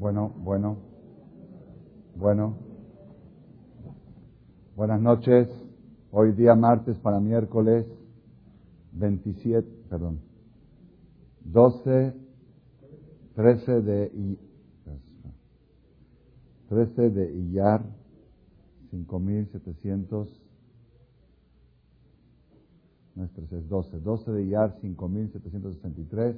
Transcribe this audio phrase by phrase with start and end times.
[0.00, 0.78] Bueno, bueno,
[2.16, 2.56] bueno.
[4.74, 5.46] Buenas noches.
[6.10, 7.84] Hoy día martes para miércoles
[8.92, 10.20] 27, perdón,
[11.44, 12.14] 12,
[13.34, 14.38] 13 de,
[16.70, 17.84] 13 de Iyar,
[18.92, 20.42] 5700,
[23.16, 26.36] no es 13, es 12, 12 de Iyar, 5763,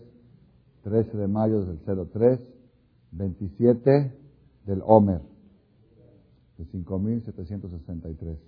[0.82, 1.78] 13 de mayo del
[2.10, 2.51] 03,
[3.12, 4.18] 27
[4.66, 5.20] del Homer,
[6.58, 8.38] de 5763.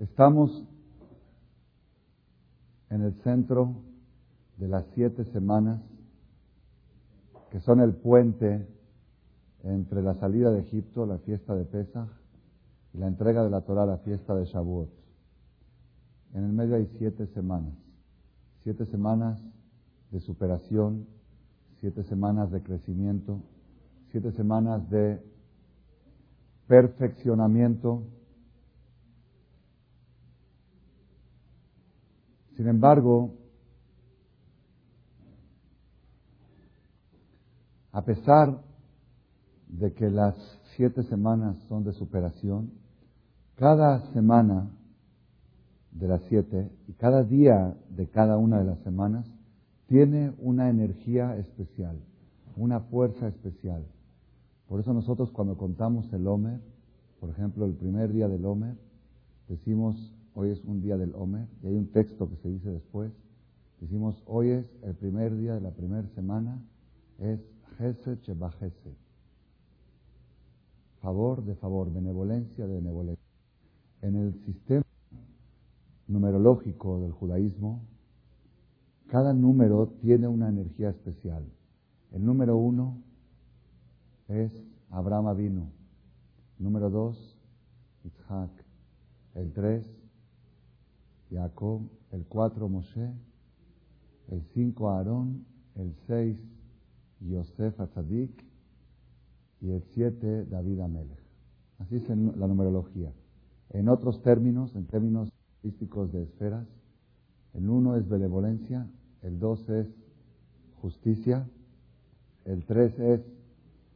[0.00, 0.64] Estamos
[2.90, 3.76] en el centro
[4.58, 5.80] de las siete semanas
[7.50, 8.66] que son el puente
[9.62, 12.08] entre la salida de Egipto, la fiesta de Pesach,
[12.94, 14.90] y la entrega de la Torah, la fiesta de Shavuot.
[16.34, 17.74] En el medio hay siete semanas,
[18.62, 19.40] siete semanas
[20.10, 21.06] de superación,
[21.80, 23.40] siete semanas de crecimiento,
[24.10, 25.22] siete semanas de
[26.66, 28.04] perfeccionamiento.
[32.56, 33.34] Sin embargo,
[37.92, 38.62] a pesar
[39.68, 40.36] de que las
[40.76, 42.81] siete semanas son de superación,
[43.56, 44.70] cada semana
[45.92, 49.26] de las siete y cada día de cada una de las semanas
[49.86, 52.00] tiene una energía especial,
[52.56, 53.84] una fuerza especial.
[54.68, 56.60] Por eso nosotros cuando contamos el Homer,
[57.20, 58.76] por ejemplo, el primer día del Homer,
[59.48, 63.12] decimos, hoy es un día del Homer, y hay un texto que se dice después,
[63.80, 66.62] decimos, hoy es el primer día de la primera semana,
[67.18, 67.40] es
[68.22, 68.94] Sheba Gesed
[71.02, 73.21] favor de favor, benevolencia de benevolencia.
[74.02, 74.84] En el sistema
[76.08, 77.82] numerológico del judaísmo,
[79.06, 81.44] cada número tiene una energía especial.
[82.12, 82.98] El número uno
[84.28, 84.52] es
[84.90, 85.70] Abraham Avinu.
[86.58, 87.38] Número dos,
[88.04, 88.50] Isaac.
[89.34, 89.90] El tres,
[91.30, 91.82] Jacob.
[92.10, 93.10] El cuatro, Moshe.
[94.28, 95.46] El cinco, Aarón.
[95.74, 96.36] El seis,
[97.20, 98.44] Yosef Atzadik
[99.60, 101.22] y el 7 David Amelech.
[101.78, 103.12] Así es la numerología.
[103.72, 106.66] En otros términos, en términos artísticos de esferas,
[107.54, 108.86] el 1 es benevolencia,
[109.22, 109.86] el 2 es
[110.80, 111.48] justicia,
[112.44, 113.20] el 3 es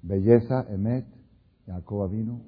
[0.02, 1.04] belleza, emet,
[1.66, 2.40] Jacob vino,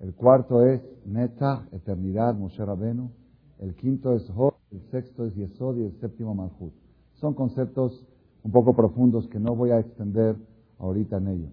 [0.00, 3.10] el cuarto es neta, eternidad, Moshe Rabenu,
[3.58, 6.74] el quinto es Hod, el sexto es Yesod y el séptimo Malhut.
[7.14, 8.04] Son conceptos
[8.44, 10.36] un poco profundos que no voy a extender
[10.78, 11.48] ahorita en ello.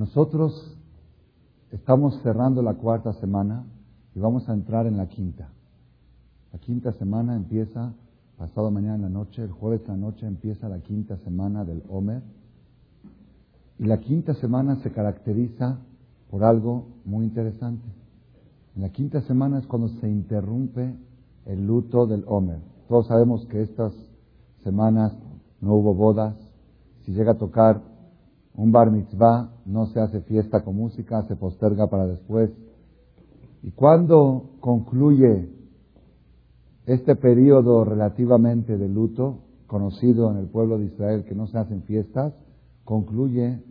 [0.00, 0.74] Nosotros
[1.72, 3.66] estamos cerrando la cuarta semana
[4.14, 5.50] y vamos a entrar en la quinta.
[6.54, 7.92] La quinta semana empieza
[8.38, 11.82] pasado mañana en la noche, el jueves en la noche empieza la quinta semana del
[11.90, 12.22] Homer.
[13.78, 15.76] Y la quinta semana se caracteriza
[16.30, 17.84] por algo muy interesante.
[18.76, 20.94] En la quinta semana es cuando se interrumpe
[21.44, 22.60] el luto del Homer.
[22.88, 23.92] Todos sabemos que estas
[24.64, 25.12] semanas
[25.60, 26.36] no hubo bodas.
[27.04, 27.89] Si llega a tocar
[28.60, 32.50] un bar mitzvah no se hace fiesta con música, se posterga para después.
[33.62, 35.48] Y cuando concluye
[36.84, 41.84] este periodo relativamente de luto, conocido en el pueblo de Israel que no se hacen
[41.84, 42.34] fiestas,
[42.84, 43.62] concluye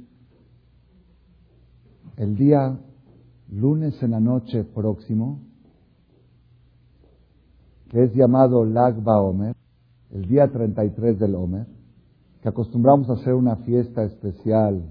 [2.18, 2.80] el día
[3.52, 5.40] lunes en la noche próximo,
[7.90, 9.56] que es llamado Lag Baomer,
[10.10, 11.68] el día 33 del Omer,
[12.42, 14.84] que acostumbramos a hacer una fiesta especial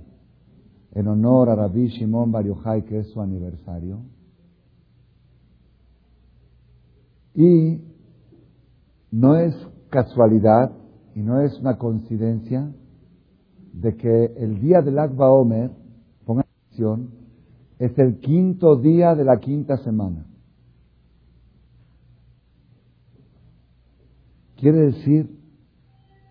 [0.93, 4.01] en honor a Rabbi Shimon Bar Yochai, que es su aniversario.
[7.35, 7.81] Y
[9.11, 9.55] no es
[9.91, 10.73] casualidad
[11.15, 12.71] y no es una coincidencia
[13.73, 15.71] de que el día del Akba Omer,
[16.27, 17.11] pongan atención,
[17.79, 20.27] es el quinto día de la quinta semana.
[24.57, 25.38] Quiere decir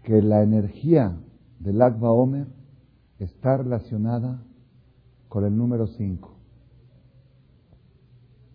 [0.07, 1.18] que la energía
[1.59, 2.48] del Akba Omer
[3.19, 4.42] está relacionada
[5.27, 6.31] con el número 5.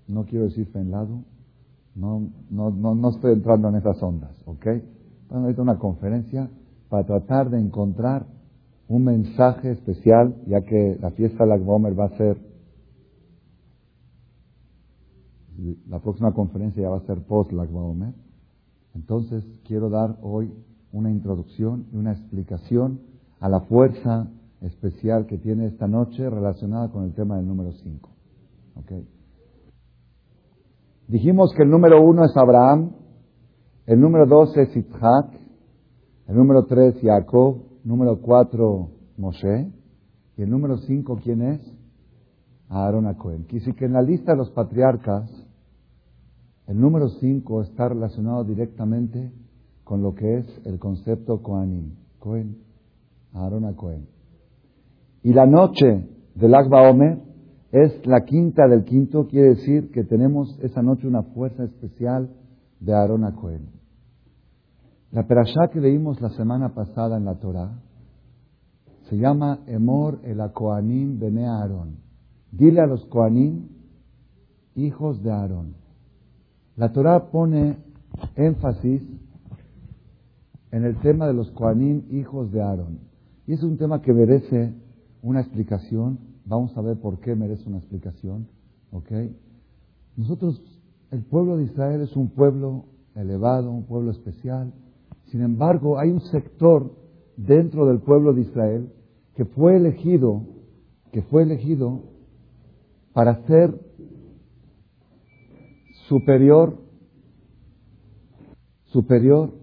[0.09, 1.25] No quiero decir fenlado,
[1.95, 4.67] no, no, no, no estoy entrando en esas ondas, ¿ok?
[5.29, 6.49] Bueno, una conferencia
[6.89, 8.25] para tratar de encontrar
[8.89, 12.39] un mensaje especial, ya que la fiesta del Akba Omer va a ser,
[15.87, 18.15] la próxima conferencia ya va a ser post Akba Omer.
[18.95, 20.51] Entonces quiero dar hoy
[20.93, 23.01] una introducción y una explicación
[23.41, 24.29] a la fuerza
[24.61, 28.09] especial que tiene esta noche relacionada con el tema del número 5.
[31.09, 32.93] Dijimos que el número uno es Abraham,
[33.87, 35.33] el número dos es Isaac,
[36.29, 39.73] el número tres Jacob, número cuatro Moshe,
[40.37, 41.61] y el número cinco, ¿quién es?
[42.69, 43.45] Aarón Acohen.
[43.45, 45.31] Quise que en la lista de los patriarcas,
[46.67, 49.33] el número cinco está relacionado directamente
[49.85, 51.97] con lo que es el concepto Kohanim.
[52.19, 52.59] Cohen,
[53.33, 54.07] Aarón Acohen.
[55.23, 57.19] Y la noche del Akba Omer
[57.73, 62.31] es la quinta del quinto, quiere decir que tenemos esa noche una fuerza especial
[62.81, 63.71] de Aarón a Cohen.
[65.11, 67.73] La perashá que leímos la semana pasada en la Torah
[69.09, 71.97] se llama Emor el Akoanim Bene Aarón.
[72.51, 73.69] Dile a los Koanim,
[74.75, 75.75] hijos de Aarón.
[76.77, 77.77] La Torah pone
[78.37, 79.03] énfasis
[80.73, 82.99] en el tema de los Koanim, hijos de Aarón.
[83.47, 84.75] Y es un tema que merece
[85.23, 88.49] una explicación Vamos a ver por qué merece una explicación.
[88.91, 89.11] ¿Ok?
[90.17, 90.61] Nosotros,
[91.11, 94.73] el pueblo de Israel es un pueblo elevado, un pueblo especial.
[95.27, 96.93] Sin embargo, hay un sector
[97.37, 98.93] dentro del pueblo de Israel
[99.35, 100.43] que fue elegido,
[101.13, 102.03] que fue elegido
[103.13, 103.79] para ser
[106.09, 106.79] superior,
[108.87, 109.55] superior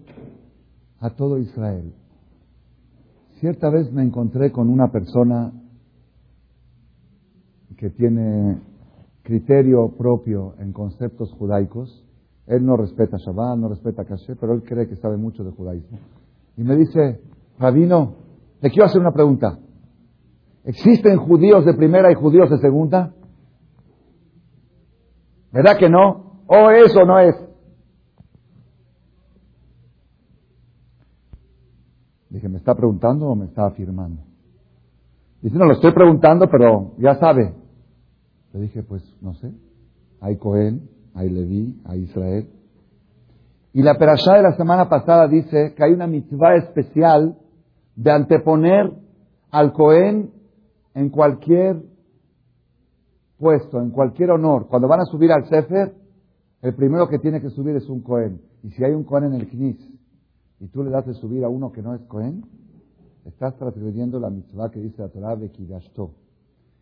[1.00, 1.92] a todo Israel.
[3.40, 5.52] Cierta vez me encontré con una persona
[7.76, 8.60] que tiene
[9.22, 12.04] criterio propio en conceptos judaicos.
[12.46, 15.98] Él no respeta Shabbat, no respeta Kasher, pero él cree que sabe mucho de judaísmo.
[16.56, 17.22] Y me dice,
[17.58, 18.16] Rabino,
[18.60, 19.58] le quiero hacer una pregunta.
[20.64, 23.14] ¿Existen judíos de primera y judíos de segunda?
[25.52, 26.42] ¿Verdad que no?
[26.46, 27.34] ¿O eso no es?
[32.30, 34.22] Dije, ¿me está preguntando o me está afirmando?
[35.42, 37.54] Dice, no, lo estoy preguntando, pero ya sabe.
[38.52, 39.52] Le dije, pues no sé.
[40.20, 42.48] Hay Cohen, hay Leví, hay Israel.
[43.72, 47.36] Y la perashá de la semana pasada dice que hay una mitzvah especial
[47.96, 48.92] de anteponer
[49.50, 50.30] al Cohen
[50.94, 51.82] en cualquier
[53.38, 54.68] puesto, en cualquier honor.
[54.68, 55.94] Cuando van a subir al Sefer,
[56.62, 58.40] el primero que tiene que subir es un Cohen.
[58.62, 59.99] Y si hay un Cohen en el Knis
[60.60, 62.44] y tú le das de subir a uno que no es Cohen,
[63.24, 66.12] estás transgrediendo la mitzvah que dice la Torah de Kidashto.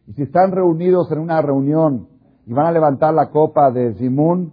[0.06, 2.08] Y si están reunidos en una reunión
[2.44, 4.52] y van a levantar la copa de Zimun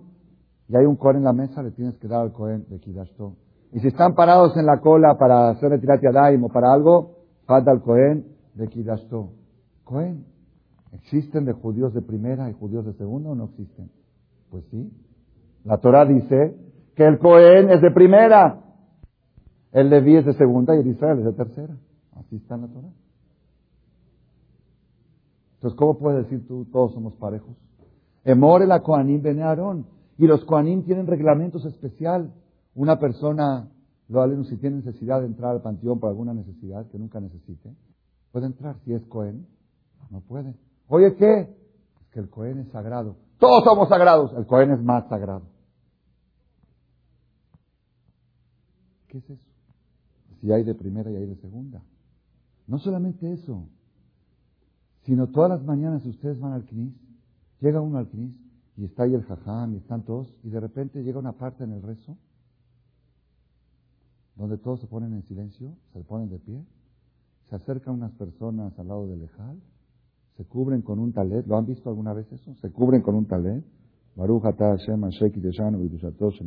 [0.68, 3.36] y hay un Cohen en la mesa, le tienes que dar al Cohen de Kidashto.
[3.72, 7.72] Y si están parados en la cola para hacer retirat yadayim o para algo, falta
[7.72, 9.32] el Cohen de Kidashto.
[9.84, 10.26] Cohen.
[10.94, 13.90] ¿Existen de judíos de primera y judíos de segunda o no existen?
[14.50, 14.92] Pues sí.
[15.64, 16.56] La Torah dice
[16.96, 18.65] que el Cohen es de primera,
[19.76, 21.76] el Leví es de segunda y el Israel es de tercera.
[22.14, 22.94] Así está en la Torah.
[25.56, 27.58] Entonces, ¿cómo puedes decir tú, todos somos parejos?
[28.24, 29.86] Emore la Koanim bene Aarón.
[30.18, 32.34] Y los Koanim tienen reglamentos especial.
[32.74, 33.70] Una persona,
[34.08, 37.76] lo alumnos, si tiene necesidad de entrar al panteón por alguna necesidad que nunca necesite,
[38.32, 38.78] puede entrar.
[38.86, 39.46] Si es Cohen,
[40.10, 40.56] no puede.
[40.88, 41.54] Oye, ¿qué?
[42.00, 43.18] Es que el Cohen es sagrado.
[43.40, 44.32] Todos somos sagrados.
[44.38, 45.42] El Cohen es más sagrado.
[49.10, 49.45] ¿Qué es eso?
[50.42, 51.82] Si hay de primera y hay de segunda.
[52.68, 53.68] No solamente eso
[55.06, 56.94] sino todas las mañanas ustedes van al Knis,
[57.62, 58.36] llega uno al Knis
[58.76, 61.72] y está ahí el jajam y están todos, y de repente llega una parte en
[61.72, 62.18] el rezo
[64.36, 66.66] donde todos se ponen en silencio, se ponen de pie,
[67.50, 69.62] se acercan unas personas al lado del lejal,
[70.36, 72.54] se cubren con un talet, ¿lo han visto alguna vez eso?
[72.56, 73.64] Se cubren con un talet,
[74.16, 75.04] Baruch Hashem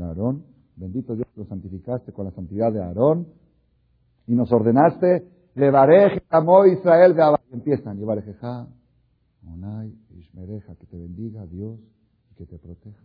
[0.03, 0.45] Aarón,
[0.77, 3.29] bendito Dios, lo santificaste con la santidad de Aarón,
[4.29, 7.17] y nos ordenaste Levarej, amó Israel,
[7.51, 8.69] empiezan, Levarejeja,
[9.45, 11.81] Onay, Ishmereja, que te bendiga Dios
[12.31, 13.03] y que te proteja.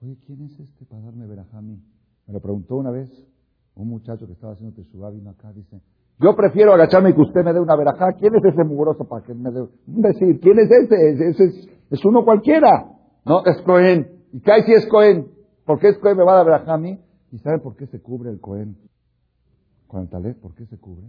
[0.00, 1.82] Oye, ¿quién es este para darme verajá a mí?
[2.26, 3.10] Me lo preguntó una vez
[3.74, 5.82] un muchacho que estaba haciendo teshuva, vino acá, dice,
[6.20, 8.12] yo prefiero agacharme y que usted me dé una verajá.
[8.18, 9.66] ¿Quién es ese mugroso para que me dé?
[9.86, 11.10] Decir, ¿quién es ese?
[11.10, 12.90] Ese es, es, uno cualquiera.
[13.24, 14.08] No, es Cohen.
[14.32, 15.28] ¿Y qué hay si es Cohen?
[15.64, 16.98] ¿Por qué es Cohen me va a dar verajá a mí?
[17.30, 18.76] ¿Y sabe por qué se cubre el Cohen?
[19.88, 21.06] Con el talet, ¿por qué se cubre?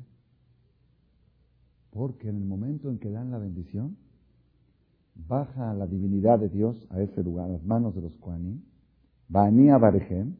[1.91, 3.97] Porque en el momento en que dan la bendición,
[5.27, 8.61] baja la divinidad de Dios a ese lugar, a las manos de los Koanim,
[9.27, 10.35] Bani Barejem,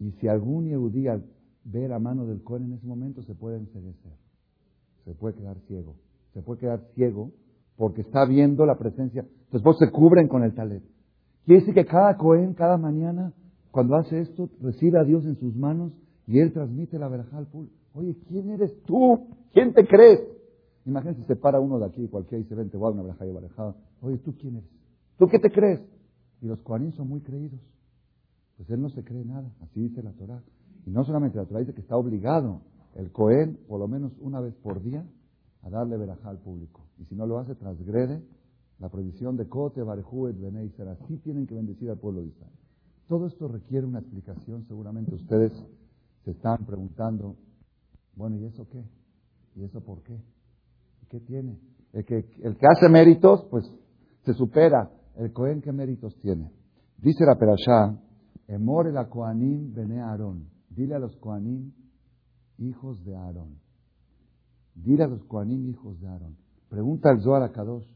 [0.00, 1.24] y si algún Yehudí al
[1.64, 4.12] ver a mano del Kohen en ese momento se puede enseguecer,
[5.04, 5.96] se puede quedar ciego,
[6.32, 7.30] se puede quedar ciego
[7.76, 10.82] porque está viendo la presencia, después se cubren con el talet.
[11.44, 13.32] Quiere decir que cada Cohen, cada mañana,
[13.70, 15.92] cuando hace esto, recibe a Dios en sus manos
[16.26, 17.76] Y él transmite la verajá al público.
[17.94, 19.28] Oye, ¿quién eres tú?
[19.52, 20.20] ¿Quién te crees?
[20.86, 23.32] Imagínate si se para uno de aquí, cualquiera, y se ven, te una verajá y
[23.32, 23.74] barajada.
[24.00, 24.70] Oye, ¿tú quién eres?
[25.18, 25.80] ¿Tú qué te crees?
[26.42, 27.60] Y los Kohanim son muy creídos.
[28.56, 30.42] Pues él no se cree nada, así dice la Torah.
[30.86, 32.60] Y no solamente la Torah dice que está obligado
[32.94, 35.04] el Cohen, por lo menos una vez por día,
[35.62, 36.86] a darle verajá al público.
[36.98, 38.22] Y si no lo hace, transgrede
[38.78, 42.52] la prohibición de Kote, Barejú, Benei, Así tienen que bendecir al pueblo de Israel.
[43.08, 45.52] Todo esto requiere una explicación, seguramente ustedes
[46.24, 47.36] se están preguntando,
[48.16, 48.84] bueno, ¿y eso qué?
[49.56, 50.14] ¿Y eso por qué?
[51.02, 51.58] ¿Y qué tiene?
[51.92, 52.24] El que,
[52.68, 53.64] hace méritos, pues
[54.24, 54.90] se supera.
[55.16, 56.50] ¿El Cohen qué méritos tiene?
[56.98, 58.00] Dice la Perashá,
[58.48, 60.48] Emor el Koanim bene Aarón.
[60.70, 61.72] Dile a los Koanim,
[62.58, 63.60] hijos de Aarón.
[64.74, 66.36] Dile a los Koanim, hijos de Aarón.
[66.68, 67.86] Pregunta el Zohar a Kadosh,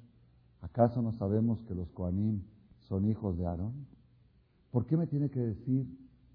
[0.60, 2.42] ¿acaso no sabemos que los Koanim
[2.88, 3.86] son hijos de Aarón?
[4.70, 5.86] ¿Por qué me tiene que decir,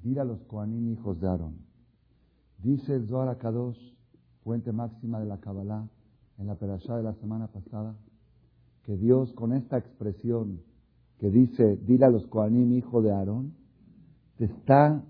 [0.01, 1.62] dile a los Koanim, hijos de Aarón?
[2.63, 3.77] Dice el Zohar Kadosh,
[4.45, 5.85] fuente máxima de la Kabbalah,
[6.37, 7.93] en la Perashá de la semana pasada,
[8.83, 10.61] que Dios con esta expresión
[11.19, 13.53] que dice, dile a los Koanim, hijo de Aarón,
[14.37, 15.03] te está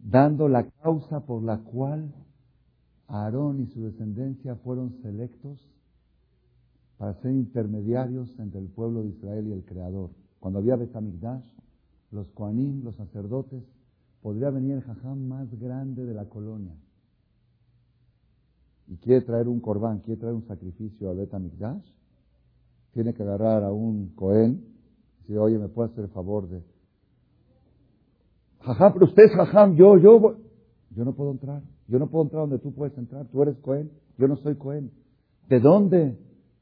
[0.00, 2.14] dando la causa por la cual
[3.08, 5.70] Aarón y su descendencia fueron selectos
[6.96, 10.10] para ser intermediarios entre el pueblo de Israel y el Creador.
[10.40, 11.44] Cuando había Betamigdash,
[12.10, 13.62] los Koanim, los sacerdotes,
[14.24, 16.74] podría venir el jajam más grande de la colonia
[18.86, 21.84] y quiere traer un corbán, quiere traer un sacrificio al Betamigdash,
[22.94, 24.64] tiene que agarrar a un Cohen
[25.18, 26.62] y decir, oye, ¿me puede hacer el favor de
[28.60, 30.36] Jajam, pero usted es jajam, yo, yo,
[30.96, 31.60] yo no puedo entrar.
[31.86, 33.26] Yo no puedo entrar donde tú puedes entrar.
[33.26, 34.90] Tú eres Cohen, yo no soy Cohen.
[35.50, 36.18] ¿De dónde?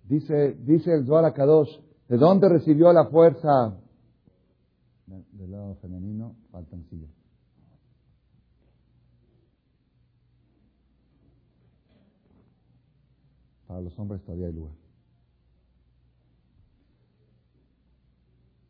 [0.09, 1.71] Dice, dice el Zohar Kadosh,
[2.09, 3.79] ¿de dónde recibió la fuerza?
[5.07, 7.22] Del lado femenino faltan sillas.
[13.73, 14.75] Para los hombres todavía hay lugar.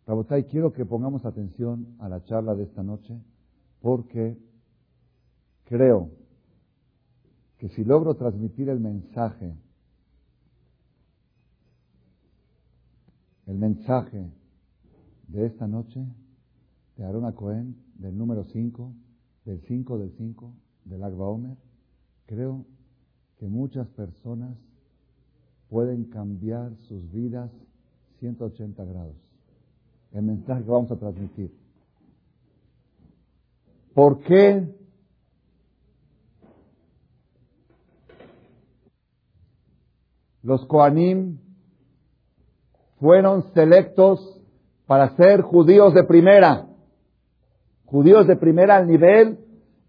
[0.07, 3.21] Rabotay, quiero que pongamos atención a la charla de esta noche
[3.81, 4.39] porque
[5.65, 6.13] creo
[7.59, 9.57] que si logro transmitir el mensaje,
[13.47, 14.31] el mensaje
[15.27, 16.07] de esta noche
[16.97, 18.93] de Arona Cohen, del número 5,
[19.47, 20.55] del 5 del 5,
[20.85, 21.57] del Agba Omer,
[22.27, 22.65] creo
[23.39, 24.57] que muchas personas
[25.73, 27.51] pueden cambiar sus vidas
[28.21, 29.17] 180 grados
[30.13, 31.51] el mensaje que vamos a transmitir.
[33.95, 34.69] ¿Por qué
[40.43, 41.39] los Koanim
[43.01, 44.43] fueron selectos
[44.87, 46.67] para ser judíos de primera?
[47.87, 49.39] Judíos de primera al nivel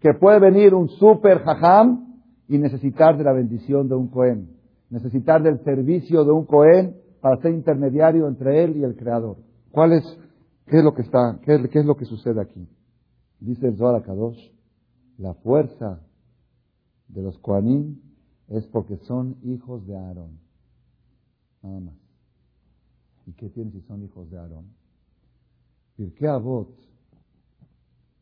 [0.00, 4.53] que puede venir un super jajam y necesitar de la bendición de un Cohen,
[4.94, 9.38] necesitar del servicio de un Cohen para ser intermediario entre él y el Creador.
[9.72, 10.04] ¿Cuál es,
[10.66, 12.68] qué es lo que está, qué es, lo que sucede aquí?
[13.40, 14.38] Dice el Zohar Kadosh,
[15.18, 16.00] la fuerza
[17.08, 18.00] de los Koanim
[18.46, 20.38] es porque son hijos de Aarón.
[21.60, 21.96] Nada más.
[23.26, 24.66] ¿Y qué tienen si son hijos de Aarón?
[25.96, 26.72] Pirkei Avot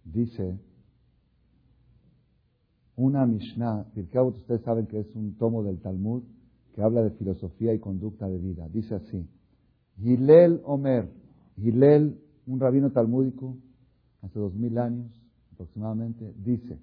[0.04, 0.58] dice
[2.96, 6.22] una Mishnah, Pirkei Avot ustedes saben que es un tomo del Talmud
[6.74, 8.68] que habla de filosofía y conducta de vida.
[8.68, 9.26] Dice así,
[9.98, 11.08] Gilel Omer,
[11.56, 13.56] Gilel, un rabino talmúdico,
[14.22, 15.10] hace dos mil años
[15.52, 16.78] aproximadamente, dice,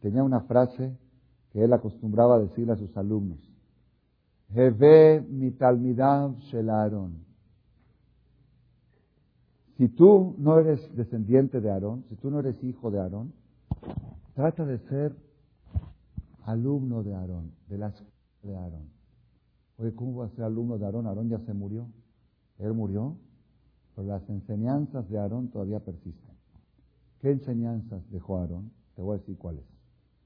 [0.00, 0.96] tenía una frase
[1.52, 3.38] que él acostumbraba a decirle a sus alumnos,
[4.52, 6.68] Heve mi talmidam shel
[9.76, 13.32] Si tú no eres descendiente de Aarón, si tú no eres hijo de Aarón,
[14.34, 15.14] trata de ser
[16.44, 18.10] alumno de Aarón, de la escuela
[18.42, 18.99] de Aarón.
[19.80, 21.06] Oye, ¿cómo va a ser alumno de Aarón?
[21.06, 21.88] Aarón ya se murió.
[22.58, 23.16] Él murió
[23.94, 26.34] pero las enseñanzas de Aarón todavía persisten.
[27.20, 28.70] ¿Qué enseñanzas dejó Aarón?
[28.94, 29.64] Te voy a decir cuáles.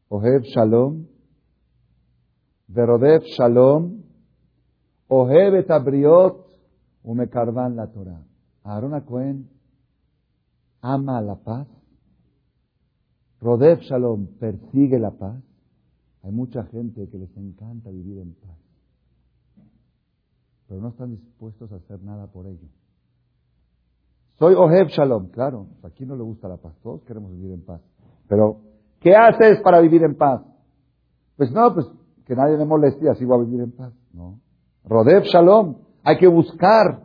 [0.09, 1.07] Ohev Shalom,
[2.69, 4.03] Verodev Shalom,
[5.09, 6.47] Ohev et Abriot,
[7.03, 8.23] Umekarvan la Torah.
[8.63, 9.49] Aarón Cohen
[10.81, 11.69] ama la paz.
[13.41, 15.43] Rodev Shalom persigue la paz.
[16.23, 18.57] Hay mucha gente que les encanta vivir en paz,
[20.69, 22.69] pero no están dispuestos a hacer nada por ello.
[24.39, 25.29] Soy Oheb Shalom.
[25.29, 26.75] Claro, aquí no le gusta la paz.
[26.83, 27.81] Todos queremos vivir en paz.
[28.29, 28.61] Pero,
[29.01, 30.43] ¿qué haces para vivir en paz?
[31.37, 31.87] Pues no, pues
[32.27, 33.93] que nadie me moleste y así voy a vivir en paz.
[34.13, 34.41] No.
[34.85, 35.77] Rodeb Shalom.
[36.03, 37.05] Hay que buscar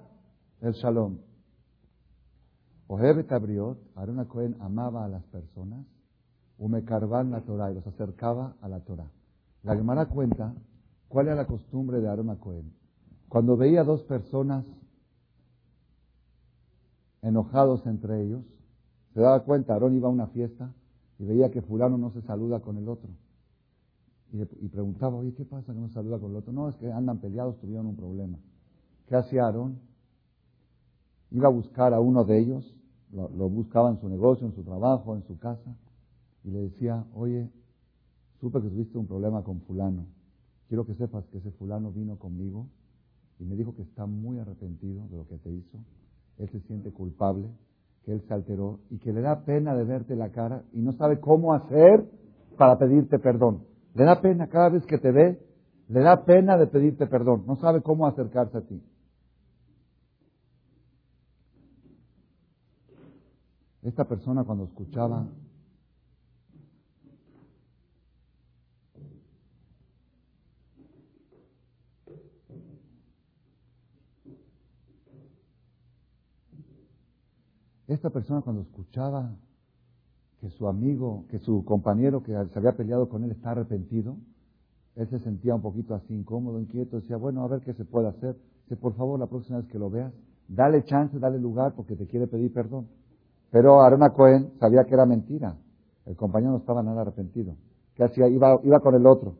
[0.61, 1.19] el Shalom.
[2.87, 5.85] Oheb Tabriot, Aruna Cohen amaba a las personas
[6.59, 9.09] Umekarban la Torah, y los acercaba a la Torah.
[9.63, 10.53] La Gemara cuenta
[11.07, 12.73] cuál era la costumbre de Aarón a Cohen.
[13.29, 14.65] Cuando veía dos personas
[17.21, 18.43] enojados entre ellos,
[19.13, 20.73] se daba cuenta, Aarón iba a una fiesta
[21.19, 23.09] y veía que fulano no se saluda con el otro.
[24.31, 26.53] Y, preguntaba, oye, ¿qué pasa que no se saluda con el otro?
[26.53, 28.37] No, es que andan peleados, tuvieron un problema.
[29.07, 29.79] ¿Qué hacía Aarón?
[31.31, 32.75] Iba a buscar a uno de ellos,
[33.11, 35.75] lo, lo buscaba en su negocio, en su trabajo, en su casa,
[36.43, 37.49] y le decía, oye,
[38.39, 40.05] supe que tuviste un problema con fulano.
[40.67, 42.67] Quiero que sepas que ese fulano vino conmigo
[43.39, 45.77] y me dijo que está muy arrepentido de lo que te hizo.
[46.37, 47.49] Él se siente culpable,
[48.03, 50.91] que él se alteró y que le da pena de verte la cara y no
[50.93, 52.05] sabe cómo hacer
[52.57, 53.63] para pedirte perdón.
[53.95, 55.39] Le da pena cada vez que te ve,
[55.87, 57.45] le da pena de pedirte perdón.
[57.47, 58.83] No sabe cómo acercarse a ti.
[63.81, 65.25] Esta persona cuando escuchaba
[77.89, 79.31] Esta persona cuando escuchaba
[80.39, 84.15] que su amigo, que su compañero que se había peleado con él está arrepentido,
[84.95, 88.09] él se sentía un poquito así incómodo, inquieto, decía, bueno, a ver qué se puede
[88.09, 88.35] hacer.
[88.65, 90.13] Dice, por favor, la próxima vez que lo veas,
[90.47, 92.87] dale chance, dale lugar porque te quiere pedir perdón.
[93.49, 95.57] Pero Arona Cohen sabía que era mentira.
[96.05, 97.55] El compañero no estaba nada arrepentido.
[97.95, 98.27] ¿Qué hacía?
[98.27, 99.33] Iba, iba con el otro.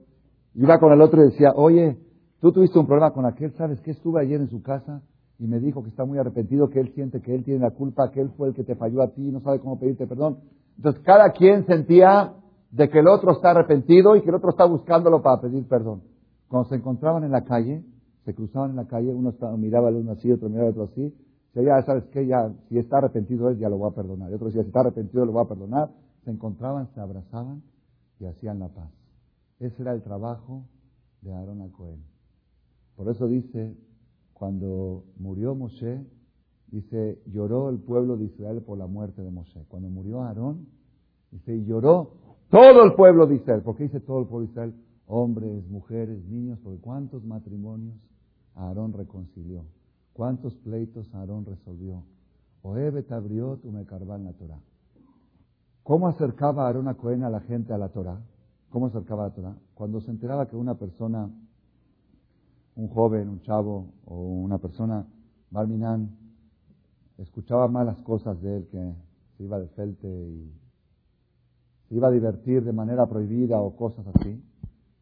[0.56, 2.00] Iba con el otro y decía, oye,
[2.42, 3.92] tú tuviste un problema con aquel, ¿sabes qué?
[3.92, 5.04] Estuve ayer en su casa
[5.40, 8.12] y me dijo que está muy arrepentido, que él siente que él tiene la culpa,
[8.12, 10.40] que él fue el que te falló a ti no sabe cómo pedirte perdón.
[10.78, 12.34] Entonces cada quien sentía
[12.72, 16.04] de que el otro está arrepentido y que el otro está buscándolo para pedir perdón.
[16.50, 17.84] Cuando se encontraban en la calle,
[18.26, 21.14] se cruzaban en la calle, uno miraba al uno así, otro miraba al otro así,
[21.64, 24.32] ya sabes qué, ya, si está arrepentido él, ya lo voy a perdonar.
[24.32, 25.90] Y otro decía, si está arrepentido, lo voy a perdonar.
[26.24, 27.64] Se encontraban, se abrazaban
[28.20, 28.92] y hacían la paz.
[29.60, 30.64] Ese era el trabajo
[31.22, 32.04] de Aarón Cohen.
[32.96, 33.76] Por eso dice
[34.40, 36.02] cuando murió Moshe,
[36.68, 39.66] dice, lloró el pueblo de Israel por la muerte de Moshe.
[39.68, 40.66] Cuando murió Aarón,
[41.30, 42.14] dice, lloró
[42.50, 43.62] todo el pueblo de Israel.
[43.64, 44.74] ¿Por qué dice todo el pueblo de Israel?
[45.08, 47.96] Hombres, mujeres, niños, porque cuántos matrimonios
[48.56, 49.66] Aarón reconcilió,
[50.14, 52.04] cuántos pleitos Aarón resolvió.
[52.62, 54.62] Oebet abrió tu me la Torah.
[55.84, 58.22] ¿Cómo acercaba Aarón a Cohen a la gente a la Torah?
[58.70, 59.56] ¿Cómo acercaba a la Torah?
[59.74, 61.30] Cuando se enteraba que una persona
[62.80, 65.06] un joven, un chavo o una persona,
[65.52, 66.16] Barminan,
[67.18, 68.96] escuchaba malas cosas de él, que
[69.36, 70.54] se iba de felte y
[71.88, 74.42] se iba a divertir de manera prohibida o cosas así.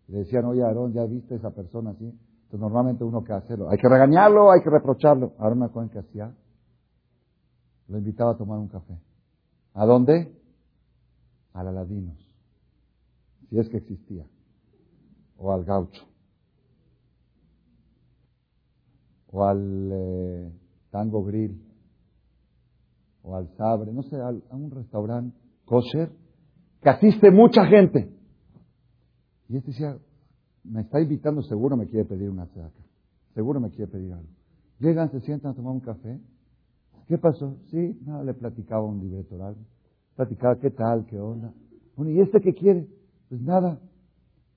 [0.08, 2.06] le decían, oye, Aarón, ¿ya viste esa persona así?
[2.06, 5.34] Entonces normalmente uno que hacerlo, hay que regañarlo, hay que reprocharlo.
[5.38, 6.34] Aarón me que hacía,
[7.90, 8.98] lo invitaba a tomar un café.
[9.74, 10.34] ¿A dónde?
[11.54, 12.18] Al Aladinos,
[13.50, 14.26] si es que existía,
[15.38, 16.17] o al gaucho.
[19.38, 20.52] O al eh,
[20.90, 21.62] Tango Grill,
[23.22, 26.10] o al Sabre, no sé, a, un restaurante kosher,
[26.82, 28.12] que asiste mucha gente.
[29.48, 29.96] Y este decía,
[30.64, 32.82] me está invitando, seguro me quiere pedir una saca,
[33.36, 34.30] seguro me quiere pedir algo.
[34.80, 36.20] Llegan, se sientan a tomar un café.
[37.08, 37.58] ¿Qué pasó?
[37.70, 39.56] Sí, nada, le platicaba un libreto oral.
[40.16, 41.54] Platicaba qué tal, qué onda.
[41.96, 42.88] Bueno, ¿y este qué quiere?
[43.30, 43.80] Pues nada.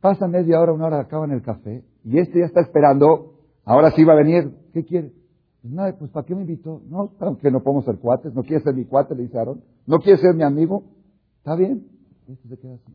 [0.00, 1.84] Pasa media hora, una hora, acaban el café.
[2.02, 3.39] Y este ya está esperando
[3.70, 4.52] Ahora sí va a venir.
[4.72, 5.12] ¿Qué quiere?
[5.62, 6.82] Nada, pues ¿para qué me invitó?
[6.88, 8.34] No, aunque no podemos ser cuates.
[8.34, 9.62] No quiere ser mi cuate, le dice Aaron.
[9.86, 10.82] No quiere ser mi amigo.
[11.38, 11.86] Está bien.
[12.26, 12.92] Este se queda así.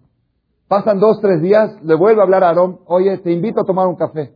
[0.67, 3.87] Pasan dos, tres días, le vuelve a hablar a Aarón, oye, te invito a tomar
[3.87, 4.35] un café.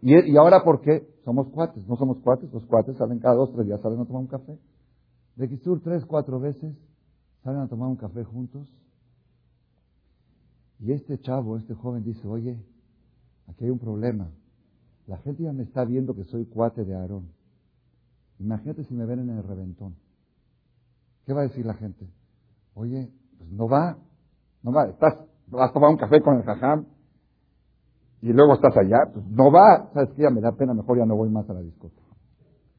[0.00, 1.06] ¿Y, ahora por qué?
[1.24, 4.22] Somos cuates, no somos cuates, los cuates salen cada dos, tres días, salen a tomar
[4.22, 4.58] un café.
[5.36, 6.74] De Kisur tres, cuatro veces,
[7.44, 8.66] salen a tomar un café juntos.
[10.80, 12.58] Y este chavo, este joven dice, oye,
[13.48, 14.30] Aquí hay un problema.
[15.06, 17.30] La gente ya me está viendo que soy cuate de Aarón.
[18.38, 19.96] Imagínate si me ven en el reventón.
[21.26, 22.08] ¿Qué va a decir la gente?
[22.74, 23.98] Oye, pues no va,
[24.62, 25.14] no va, estás,
[25.48, 26.86] vas a tomar un café con el jajam
[28.22, 31.04] y luego estás allá, pues no va, sabes que ya me da pena, mejor ya
[31.04, 32.02] no voy más a la discoteca.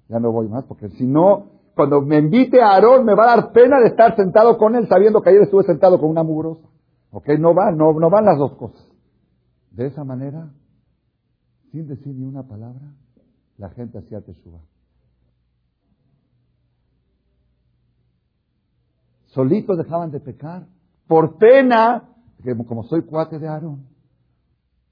[0.09, 1.45] Ya no voy más, porque si no,
[1.75, 4.87] cuando me invite a Aarón me va a dar pena de estar sentado con él
[4.87, 6.67] sabiendo que ayer estuve sentado con una mugrosa.
[7.11, 7.27] ¿Ok?
[7.39, 8.92] No va, no, no van las dos cosas.
[9.73, 10.53] De esa manera,
[11.71, 12.93] sin decir ni una palabra,
[13.57, 14.61] la gente hacía teshuva.
[19.27, 20.67] Solitos dejaban de pecar
[21.07, 22.09] por pena,
[22.43, 23.87] que como soy cuate de Aarón,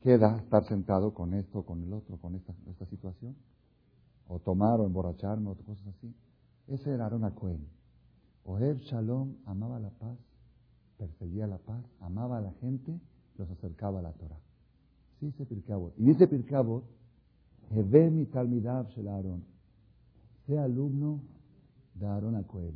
[0.02, 2.54] queda estar sentado con esto, con el otro, con esta,
[2.88, 3.36] situación.
[4.28, 6.14] O tomar o emborracharme o cosas así.
[6.68, 7.68] Ese era Aarón a Cohen.
[8.44, 10.18] Oeb Shalom amaba la paz
[11.02, 13.00] perseguía la paz, amaba a la gente,
[13.38, 14.38] los acercaba a la Torah.
[15.22, 15.94] Sí, dice Pirkeabot.
[15.98, 16.84] Y dice Pirkeabot,
[17.70, 19.44] Heve mi talmidav shel Aarón.
[20.48, 21.22] Sea alumno
[21.94, 22.74] de Aarón a Coel.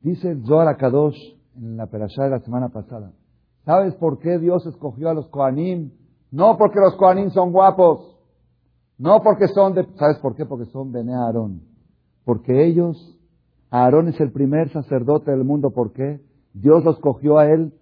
[0.00, 1.16] Dice Zohar Akadosh
[1.56, 3.12] en la perashá de la semana pasada.
[3.64, 5.92] ¿Sabes por qué Dios escogió a los Koanim?
[6.32, 8.18] No porque los Koanim son guapos.
[8.98, 9.86] No porque son de...
[9.94, 10.44] ¿Sabes por qué?
[10.44, 11.62] Porque son Bene Aarón.
[12.24, 13.16] Porque ellos,
[13.70, 15.70] Aarón es el primer sacerdote del mundo.
[15.70, 16.20] ¿Por qué?
[16.54, 17.72] Dios los escogió a él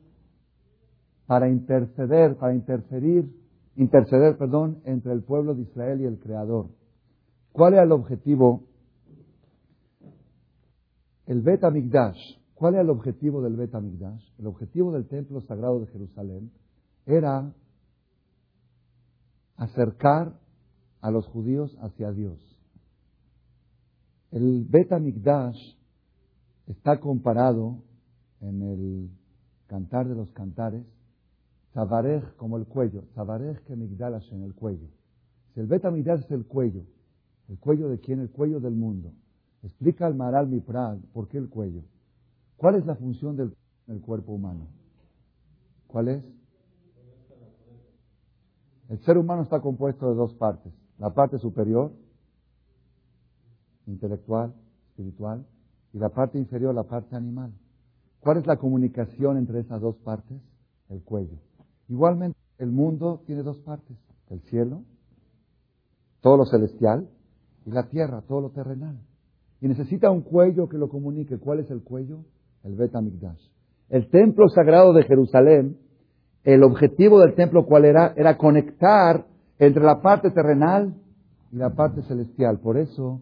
[1.33, 3.35] para interceder, para interferir,
[3.77, 6.69] interceder, perdón, entre el pueblo de Israel y el Creador.
[7.53, 8.65] ¿Cuál era el objetivo?
[11.25, 12.19] El Bet Amigdash.
[12.53, 14.23] ¿Cuál era el objetivo del Bet Amigdash?
[14.39, 16.53] El objetivo del templo sagrado de Jerusalén
[17.07, 17.51] era
[19.57, 20.39] acercar
[21.01, 22.39] a los judíos hacia Dios.
[24.33, 25.57] El Bet Amigdash
[26.67, 27.79] está comparado
[28.43, 29.11] en el
[29.67, 30.85] cantar de los cantares
[31.73, 33.05] Tabarej como el cuello.
[33.15, 34.89] Tabarej que migdalas en el cuello.
[35.55, 36.85] Si el es el cuello,
[37.49, 38.21] ¿el cuello de quién?
[38.21, 39.13] El cuello del mundo.
[39.63, 41.83] Explica al Maral Mipral por qué el cuello.
[42.57, 43.55] ¿Cuál es la función del,
[44.01, 44.69] cuerpo humano?
[45.87, 46.25] ¿Cuál es?
[48.89, 50.73] El ser humano está compuesto de dos partes.
[50.99, 51.93] La parte superior,
[53.87, 54.55] intelectual,
[54.89, 55.45] espiritual,
[55.93, 57.53] y la parte inferior, la parte animal.
[58.21, 60.41] ¿Cuál es la comunicación entre esas dos partes?
[60.89, 61.39] El cuello.
[61.93, 63.99] Igualmente, el mundo tiene dos partes,
[64.31, 64.81] el cielo,
[66.23, 67.07] todo lo celestial,
[67.67, 68.99] y la tierra, todo lo terrenal.
[69.61, 71.37] Y necesita un cuello que lo comunique.
[71.37, 72.25] ¿Cuál es el cuello?
[72.65, 72.93] El Bet
[73.91, 75.77] El templo sagrado de Jerusalén,
[76.45, 78.15] el objetivo del templo, ¿cuál era?
[78.17, 79.27] Era conectar
[79.59, 80.95] entre la parte terrenal
[81.53, 82.59] y la parte celestial.
[82.61, 83.21] Por eso,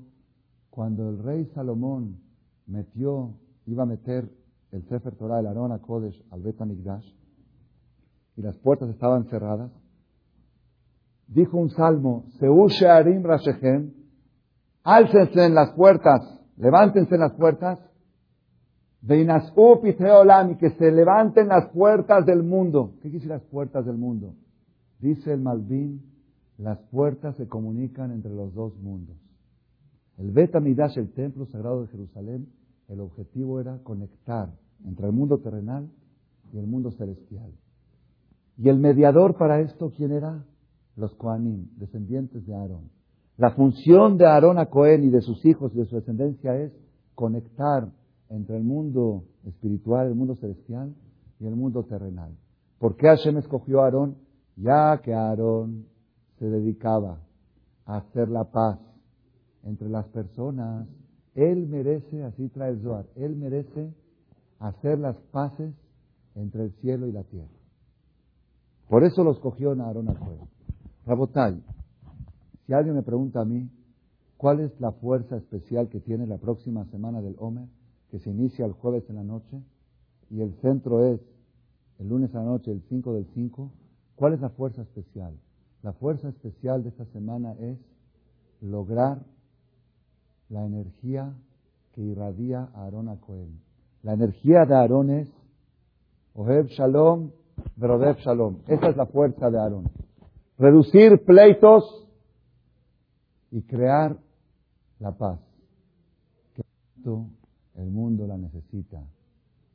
[0.70, 2.20] cuando el rey Salomón
[2.68, 3.34] metió,
[3.66, 4.30] iba a meter
[4.70, 6.60] el Sefer Torah, el Arona Kodesh, al Bet
[8.40, 9.70] y las puertas estaban cerradas,
[11.28, 13.92] dijo un salmo, Seushe Arim Rashechem,
[14.82, 16.22] álcense en las puertas,
[16.56, 17.78] levántense en las puertas,
[19.02, 22.94] y que se levanten las puertas del mundo.
[23.02, 24.34] ¿Qué quiere las puertas del mundo?
[25.00, 26.02] Dice el Malvin,
[26.56, 29.16] las puertas se comunican entre los dos mundos.
[30.16, 32.48] El Bet Amidash, el templo sagrado de Jerusalén,
[32.88, 34.50] el objetivo era conectar
[34.86, 35.90] entre el mundo terrenal
[36.54, 37.52] y el mundo celestial.
[38.60, 40.44] Y el mediador para esto, ¿quién era?
[40.94, 42.90] Los Koanim, descendientes de Aarón.
[43.38, 46.70] La función de Aarón a Cohen y de sus hijos y de su descendencia es
[47.14, 47.90] conectar
[48.28, 50.94] entre el mundo espiritual, el mundo celestial
[51.38, 52.36] y el mundo terrenal.
[52.78, 54.16] ¿Por qué Hashem escogió a Aarón?
[54.56, 55.86] Ya que Aarón
[56.38, 57.18] se dedicaba
[57.86, 58.78] a hacer la paz
[59.64, 60.86] entre las personas,
[61.34, 63.94] él merece, así trae Zohar, él merece
[64.58, 65.72] hacer las paces
[66.34, 67.59] entre el cielo y la tierra.
[68.90, 70.48] Por eso los cogió Aarón a Cohen.
[71.06, 71.62] Rabotay,
[72.66, 73.70] si alguien me pregunta a mí,
[74.36, 77.68] ¿cuál es la fuerza especial que tiene la próxima semana del Omer,
[78.10, 79.62] que se inicia el jueves en la noche,
[80.28, 81.20] y el centro es
[82.00, 83.70] el lunes a la noche, el 5 del 5?
[84.16, 85.38] ¿Cuál es la fuerza especial?
[85.84, 87.78] La fuerza especial de esta semana es
[88.60, 89.22] lograr
[90.48, 91.32] la energía
[91.94, 93.60] que irradia a Aarón a Cohen.
[94.02, 95.28] La energía de Aarón es
[96.34, 97.30] Oheb Shalom
[97.76, 98.58] Verodev Shalom.
[98.66, 99.90] Esa es la fuerza de Aarón.
[100.58, 102.06] Reducir pleitos
[103.50, 104.18] y crear
[104.98, 105.40] la paz.
[106.54, 106.62] Que
[106.94, 107.28] tanto
[107.76, 109.02] el mundo la necesita,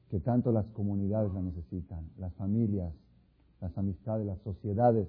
[0.09, 2.93] que tanto las comunidades la necesitan, las familias,
[3.61, 5.07] las amistades, las sociedades.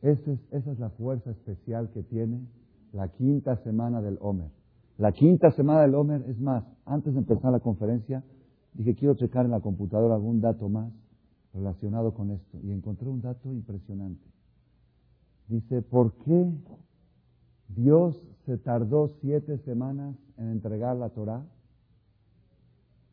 [0.00, 2.46] Esa es, esa es la fuerza especial que tiene
[2.92, 4.50] la quinta semana del Homer.
[4.98, 8.22] La quinta semana del Homer, es más, antes de empezar la conferencia,
[8.74, 10.92] Dije, quiero checar en la computadora algún dato más
[11.52, 12.58] relacionado con esto.
[12.62, 14.24] Y encontré un dato impresionante.
[15.48, 16.50] Dice, ¿por qué
[17.68, 21.44] Dios se tardó siete semanas en entregar la Torah?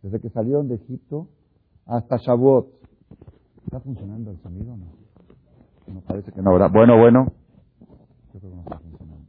[0.02, 1.28] Desde que salieron de Egipto
[1.86, 2.68] hasta Shavuot.
[3.66, 4.86] ¿Está funcionando el sonido o no?
[5.94, 6.70] No parece que no, ¿verdad?
[6.72, 7.34] Bueno, bueno.
[8.34, 9.26] Yo creo que no está funcionando.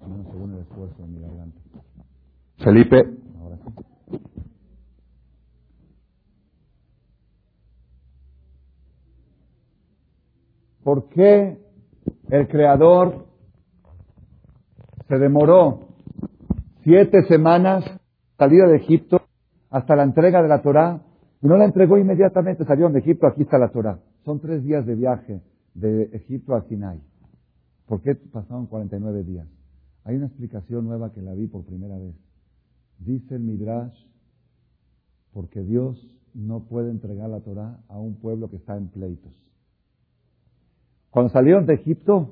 [0.00, 1.60] Al menos según el esfuerzo de mi garganta.
[2.58, 3.02] Felipe.
[3.40, 3.82] Ahora sí.
[10.82, 11.58] ¿Por qué
[12.28, 13.26] el Creador
[15.08, 15.88] se demoró
[16.82, 17.84] siete semanas
[18.36, 19.20] salida de Egipto
[19.70, 21.02] hasta la entrega de la Torá
[21.40, 22.64] y no la entregó inmediatamente?
[22.64, 24.00] Salieron de Egipto, aquí está la Torá.
[24.24, 25.40] Son tres días de viaje
[25.74, 27.00] de Egipto a Sinai.
[27.86, 29.46] ¿Por qué pasaron 49 días?
[30.04, 32.14] Hay una explicación nueva que la vi por primera vez.
[32.98, 33.96] Dice el Midrash
[35.32, 35.96] Porque Dios
[36.34, 39.32] no puede entregar la Torah a un pueblo que está en pleitos.
[41.12, 42.30] Cuando salieron de Egipto,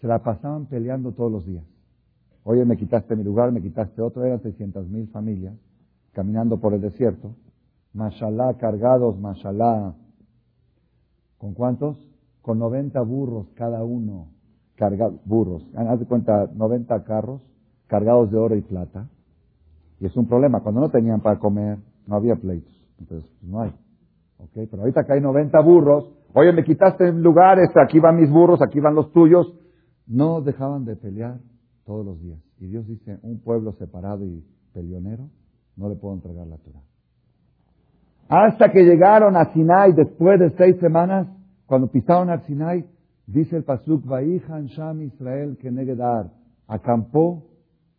[0.00, 1.64] se la pasaban peleando todos los días.
[2.44, 5.54] Oye, me quitaste mi lugar, me quitaste otro, eran 600 mil familias
[6.12, 7.34] caminando por el desierto.
[7.92, 9.92] Mashallah, cargados, mashallah.
[11.36, 11.98] ¿Con cuántos?
[12.40, 14.28] Con 90 burros cada uno.
[14.76, 15.62] Cargados, burros.
[15.76, 17.42] Haz de cuenta, 90 carros
[17.86, 19.08] cargados de oro y plata.
[20.00, 20.60] Y es un problema.
[20.60, 22.74] Cuando no tenían para comer, no había pleitos.
[22.98, 23.74] Entonces, pues, no hay.
[24.38, 24.52] ¿Ok?
[24.70, 28.80] Pero ahorita que hay 90 burros, oye, me quitaste lugares, aquí van mis burros, aquí
[28.80, 29.52] van los tuyos.
[30.06, 31.38] No dejaban de pelear
[31.84, 32.38] todos los días.
[32.60, 35.28] Y Dios dice, un pueblo separado y peleonero,
[35.76, 36.82] no le puedo entregar la Torah.
[38.28, 41.28] Hasta que llegaron a Sinai, después de seis semanas,
[41.66, 42.84] cuando pisaron a Sinai,
[43.26, 46.30] dice el Pasuk, Vaihan Sham Israel Kenegedar,
[46.66, 47.44] acampó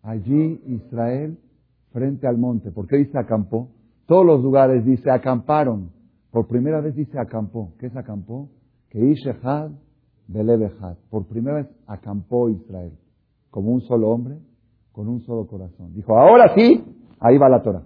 [0.02, 1.38] allí Israel
[1.92, 2.72] frente al monte.
[2.72, 3.70] ¿Por qué dice acampó?
[4.06, 5.92] Todos los lugares dice acamparon.
[6.32, 7.74] Por primera vez dice acampó.
[7.80, 8.50] ¿Qué es acampó?
[8.90, 9.72] Que Ishehad
[10.28, 10.98] Belebehad.
[11.10, 12.94] Por primera vez acampó Israel.
[13.50, 14.38] Como un solo hombre,
[14.92, 15.94] con un solo corazón.
[15.94, 16.84] Dijo, ahora sí,
[17.20, 17.84] ahí va la Torah.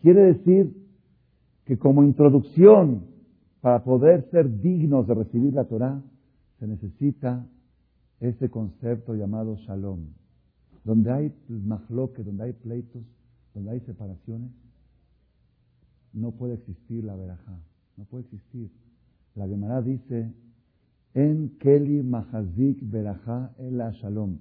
[0.00, 0.74] Quiere decir
[1.64, 3.04] que como introducción
[3.60, 6.00] para poder ser dignos de recibir la Torah,
[6.58, 7.44] se necesita
[8.20, 10.06] ese concepto llamado shalom.
[10.84, 13.02] Donde hay mahloque, donde hay pleitos,
[13.54, 14.50] donde hay separaciones,
[16.16, 17.60] no puede existir la verajá.
[17.96, 18.70] No puede existir.
[19.34, 20.32] La Gemara dice,
[21.14, 24.38] en Keli Mahazik Berajá el Shalom.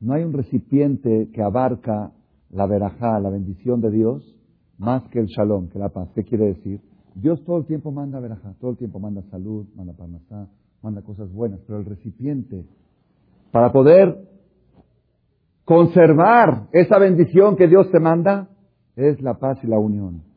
[0.00, 2.12] No hay un recipiente que abarca
[2.50, 4.36] la verajá, la bendición de Dios,
[4.78, 6.10] más que el Shalom, que la paz.
[6.14, 6.80] ¿Qué quiere decir?
[7.14, 10.48] Dios todo el tiempo manda verajá, todo el tiempo manda salud, manda parnasá,
[10.82, 12.66] manda cosas buenas, pero el recipiente,
[13.50, 14.28] para poder
[15.64, 18.50] conservar esa bendición que Dios te manda,
[18.96, 20.33] es la paz y la unión.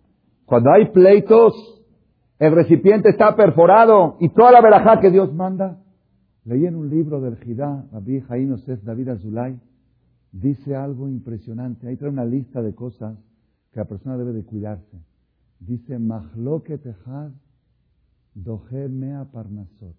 [0.48, 1.54] Cuando hay pleitos,
[2.40, 5.84] el recipiente está perforado y toda la verajá que Dios manda.
[6.46, 9.60] Leí en un libro del Jidá, Rabbi Jaín Osef David Azulay,
[10.32, 11.90] dice algo impresionante.
[11.90, 13.18] Ahí trae una lista de cosas
[13.74, 14.98] que la persona debe de cuidarse.
[15.60, 17.32] Dice, Mahloke Tehad
[18.34, 19.98] Dohe Mea Parnasot.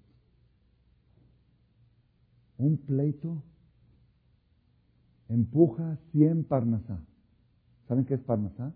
[2.57, 3.43] Un pleito
[5.29, 7.05] empuja 100 Parnasá.
[7.87, 8.73] ¿Saben qué es Parnasá?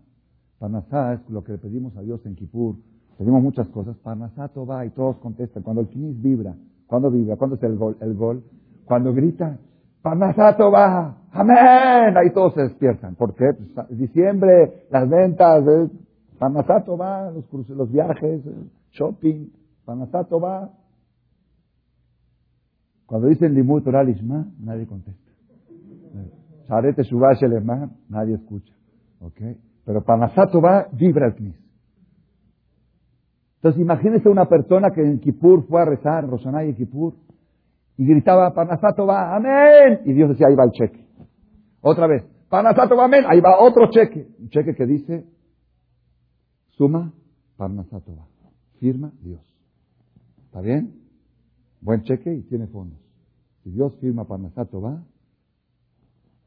[0.59, 2.75] Parnasá es lo que le pedimos a Dios en Kippur.
[3.17, 3.97] Pedimos muchas cosas.
[3.97, 5.63] Parnasá va y todos contestan.
[5.63, 6.55] Cuando el kinis vibra,
[6.87, 8.43] cuando vibra, cuando es el gol, el gol,
[8.85, 9.57] cuando grita,
[10.01, 13.15] Parnasá va, amén, ahí todos se despiertan.
[13.15, 13.53] ¿Por qué?
[13.53, 15.89] Pues, diciembre, las ventas, eh,
[16.37, 19.47] Parnasá va, los, los viajes, el shopping,
[19.85, 20.71] Parnasá va.
[23.05, 25.31] Cuando dicen Limut nadie contesta.
[26.67, 27.41] Sharete Shubash
[28.09, 28.73] nadie escucha.
[29.19, 29.41] ¿Ok?
[29.85, 31.55] Pero Panasato va, vibra el knis.
[33.55, 37.13] Entonces imagínese una persona que en Kippur fue a rezar, Rosanay y Kippur,
[37.97, 40.01] y gritaba, Panasato va, amén.
[40.05, 41.07] Y Dios decía, ahí va el cheque.
[41.81, 43.23] Otra vez, Panasato va, amén.
[43.27, 44.27] Ahí va otro cheque.
[44.39, 45.25] Un cheque que dice,
[46.71, 47.13] suma,
[47.57, 48.27] Panasato va.
[48.79, 49.41] Firma Dios.
[50.45, 50.93] ¿Está bien?
[51.81, 52.99] Buen cheque y tiene fondos.
[53.63, 55.03] Si Dios firma Panasato va,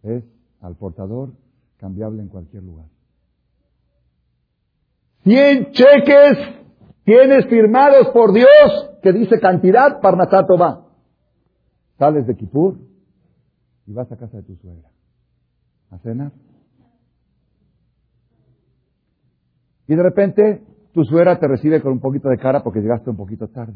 [0.02, 0.24] es
[0.60, 1.32] al portador
[1.78, 2.86] cambiable en cualquier lugar.
[5.26, 6.38] 100 cheques
[7.02, 8.46] tienes firmados por Dios
[9.02, 10.86] que dice cantidad, Parnasato va.
[11.98, 12.78] Sales de Kipur
[13.86, 14.88] y vas a casa de tu suegra
[15.90, 16.30] a cenar.
[19.88, 20.62] Y de repente
[20.92, 23.74] tu suegra te recibe con un poquito de cara porque llegaste un poquito tarde.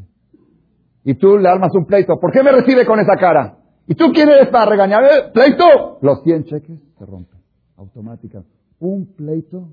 [1.02, 2.20] Y tú le armas un pleito.
[2.20, 3.58] ¿Por qué me recibe con esa cara?
[3.88, 5.32] ¿Y tú quién eres para regañar?
[5.32, 5.98] ¡Pleito!
[6.00, 7.40] Los 100 cheques se rompen
[7.76, 8.54] automáticamente.
[8.78, 9.72] Un pleito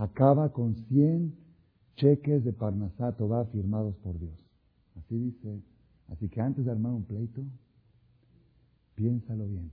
[0.00, 1.34] acaba con 100
[1.96, 4.32] cheques de Parnasato va firmados por Dios.
[4.96, 5.60] Así dice.
[6.08, 7.42] Así que antes de armar un pleito,
[8.94, 9.70] piénsalo bien.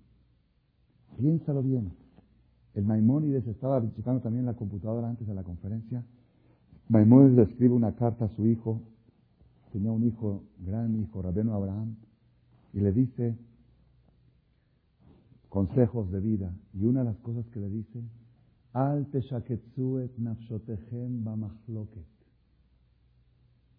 [1.17, 1.93] Piénsalo bien.
[2.73, 6.03] El Maimónides estaba visitando también la computadora antes de la conferencia.
[6.89, 8.81] Maimónides escribe una carta a su hijo.
[9.71, 11.95] Tenía un hijo, gran hijo, Rabeno Abraham,
[12.73, 13.37] y le dice
[15.47, 16.53] consejos de vida.
[16.73, 18.03] Y una de las cosas que le dice,
[18.77, 19.07] Al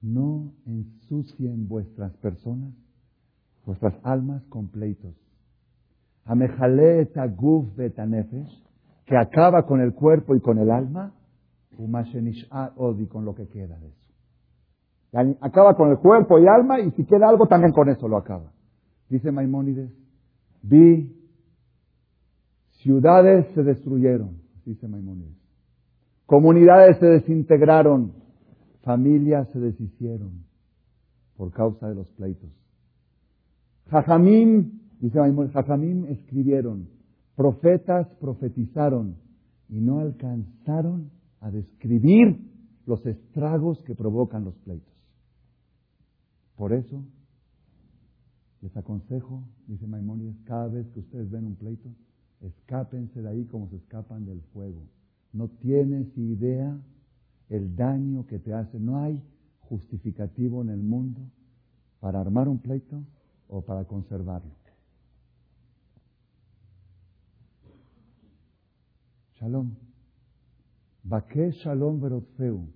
[0.02, 2.74] No ensucien vuestras personas,
[3.64, 5.14] vuestras almas con pleitos.
[7.37, 8.64] guf betanefesh,
[9.06, 11.14] que acaba con el cuerpo y con el alma,
[12.74, 15.37] odi con lo que queda de eso.
[15.40, 18.50] Acaba con el cuerpo y alma y si queda algo también con eso lo acaba.
[19.08, 19.92] Dice Maimónides,
[20.61, 21.14] vi
[22.82, 25.37] ciudades se destruyeron, dice Maimónides.
[26.26, 28.12] Comunidades se desintegraron.
[28.83, 30.44] Familias se deshicieron
[31.37, 32.50] por causa de los pleitos.
[33.90, 36.88] Jajamín, dice Maimón, Jajamín escribieron,
[37.35, 39.16] profetas profetizaron
[39.68, 42.38] y no alcanzaron a describir
[42.87, 44.92] los estragos que provocan los pleitos.
[46.57, 47.02] Por eso,
[48.61, 51.88] les aconsejo, dice Maimónides, cada vez que ustedes ven un pleito,
[52.40, 54.83] escápense de ahí como se escapan del fuego.
[55.33, 56.79] No tienes idea
[57.48, 58.79] el daño que te hace.
[58.79, 59.22] No hay
[59.61, 61.20] justificativo en el mundo
[62.01, 63.03] para armar un pleito
[63.48, 64.53] o para conservarlo.
[69.40, 69.70] Shalom.
[71.05, 72.66] Baque Shalom Verotfeu.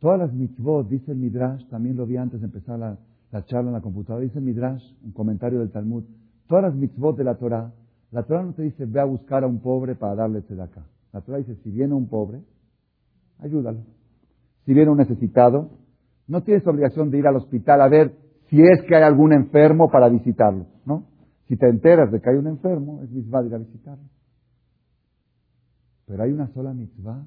[0.00, 2.98] Todas las mitzvot, dice el Midrash, también lo vi antes de empezar la,
[3.32, 6.04] la charla en la computadora, dice el Midrash, un comentario del Talmud,
[6.46, 7.72] todas las mitzvot de la Torah,
[8.10, 10.86] la Torah no te dice ve a buscar a un pobre para darle acá.
[11.12, 12.42] La Torah dice, si viene un pobre,
[13.38, 13.80] ayúdalo.
[14.64, 15.70] Si viene un necesitado,
[16.26, 18.14] no tienes obligación de ir al hospital a ver
[18.48, 21.06] si es que hay algún enfermo para visitarlo, ¿no?
[21.46, 24.04] Si te enteras de que hay un enfermo, es mitzvah de ir a visitarlo.
[26.06, 27.26] Pero hay una sola mitzvah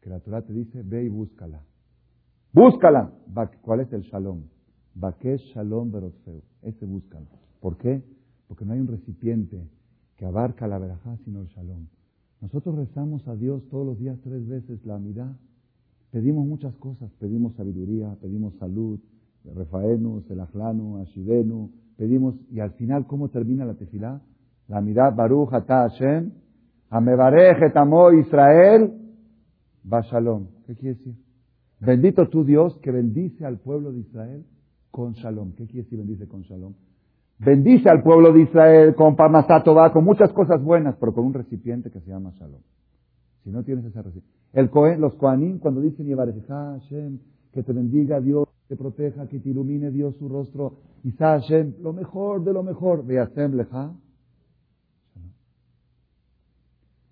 [0.00, 1.62] que la Torah te dice, ve y búscala.
[2.52, 3.12] Búscala.
[3.62, 4.42] ¿Cuál es el shalom?
[4.94, 6.42] Bakesh shalom berotfeu.
[6.62, 7.26] Ese búscalo.
[7.60, 8.02] ¿Por qué?
[8.48, 9.64] Porque no hay un recipiente
[10.22, 11.88] que abarca la verajá sino el shalom.
[12.40, 15.34] Nosotros rezamos a Dios todos los días tres veces la amidad.
[16.12, 17.10] Pedimos muchas cosas.
[17.18, 19.00] Pedimos sabiduría, pedimos salud,
[19.44, 21.72] refaenu, selajlanu, ashivenu.
[21.96, 24.22] Pedimos, y al final, ¿cómo termina la tefilá?
[24.68, 26.30] La amidad, Baruch Ata Hashem,
[26.88, 28.92] Amebarej etamo Israel,
[29.82, 30.46] Bashalom.
[30.68, 31.16] ¿Qué quiere decir?
[31.80, 34.46] Bendito tu Dios que bendice al pueblo de Israel
[34.92, 35.54] con shalom.
[35.56, 36.74] ¿Qué quiere decir bendice con shalom?
[37.44, 41.90] Bendice al pueblo de Israel con va con muchas cosas buenas, pero con un recipiente
[41.90, 42.60] que se llama Shalom.
[43.42, 44.38] Si no tienes ese recipiente.
[44.52, 47.18] El los Kohanim, cuando dicen Hashem,
[47.52, 51.92] que te bendiga Dios, te proteja, que te ilumine Dios su rostro, Isa Hashem, lo
[51.92, 53.92] mejor de lo mejor, Hashem Leja.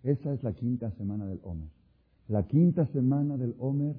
[0.05, 1.69] Esa es la quinta semana del Omer.
[2.29, 3.97] La quinta semana del Omer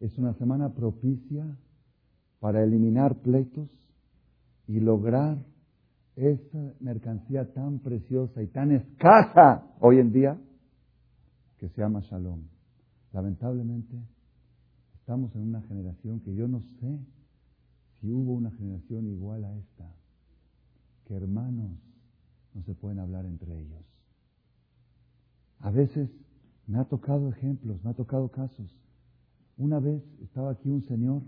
[0.00, 1.44] es una semana propicia
[2.40, 3.68] para eliminar pleitos
[4.66, 5.36] y lograr
[6.16, 10.40] esa mercancía tan preciosa y tan escasa hoy en día
[11.58, 12.40] que se llama Shalom.
[13.12, 13.96] Lamentablemente,
[15.00, 16.98] estamos en una generación que yo no sé
[18.00, 19.90] si hubo una generación igual a esta,
[21.06, 21.72] que hermanos
[22.54, 23.84] no se pueden hablar entre ellos.
[25.60, 26.10] A veces
[26.66, 28.70] me ha tocado ejemplos, me ha tocado casos.
[29.56, 31.22] Una vez estaba aquí un señor,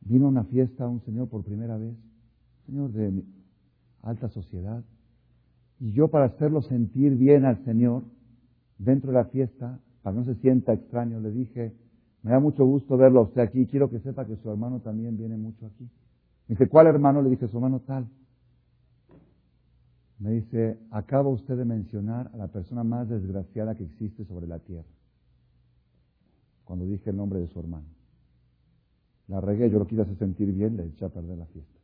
[0.00, 1.96] vino a una fiesta un señor por primera vez,
[2.66, 3.24] señor de
[4.02, 4.84] alta sociedad.
[5.80, 8.04] Y yo para hacerlo sentir bien al Señor,
[8.78, 11.74] dentro de la fiesta, para que no se sienta extraño, le dije,
[12.22, 15.16] me da mucho gusto verlo a usted aquí, quiero que sepa que su hermano también
[15.16, 15.84] viene mucho aquí.
[16.48, 17.22] Me dice, ¿cuál hermano?
[17.22, 18.06] Le dije, su hermano tal.
[20.18, 24.60] Me dice, acaba usted de mencionar a la persona más desgraciada que existe sobre la
[24.60, 24.88] tierra.
[26.64, 27.86] Cuando dije el nombre de su hermano.
[29.26, 31.81] La regué, yo lo quise hacer sentir bien, le eché a perder la fiesta.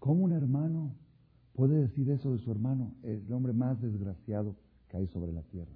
[0.00, 0.94] ¿Cómo un hermano
[1.52, 2.94] puede decir eso de su hermano?
[3.02, 4.56] El hombre más desgraciado
[4.88, 5.70] que hay sobre la tierra.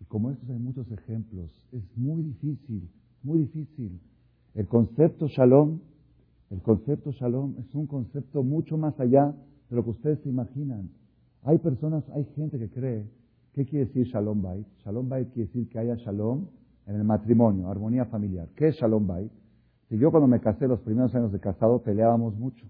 [0.00, 2.88] Y como estos hay muchos ejemplos, es muy difícil,
[3.24, 4.00] muy difícil.
[4.54, 5.80] El concepto shalom,
[6.50, 9.34] el concepto shalom es un concepto mucho más allá
[9.68, 10.88] de lo que ustedes se imaginan.
[11.42, 13.10] Hay personas, hay gente que cree,
[13.52, 14.66] ¿qué quiere decir shalom bait?
[14.84, 16.46] Shalom bait quiere decir que haya shalom
[16.86, 18.48] en el matrimonio, armonía familiar.
[18.54, 19.32] ¿Qué es shalom bait?
[19.88, 22.64] Si yo cuando me casé, los primeros años de casado, peleábamos mucho.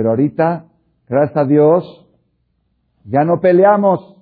[0.00, 0.64] Pero ahorita,
[1.06, 1.84] gracias a Dios,
[3.04, 4.16] ya no peleamos.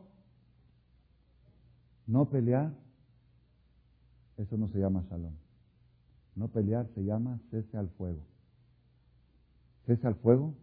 [2.05, 2.73] No pelear,
[4.39, 5.35] eso no se llama shalom.
[6.35, 8.19] No pelear se llama cese al fuego.
[9.87, 10.55] Cese al fuego.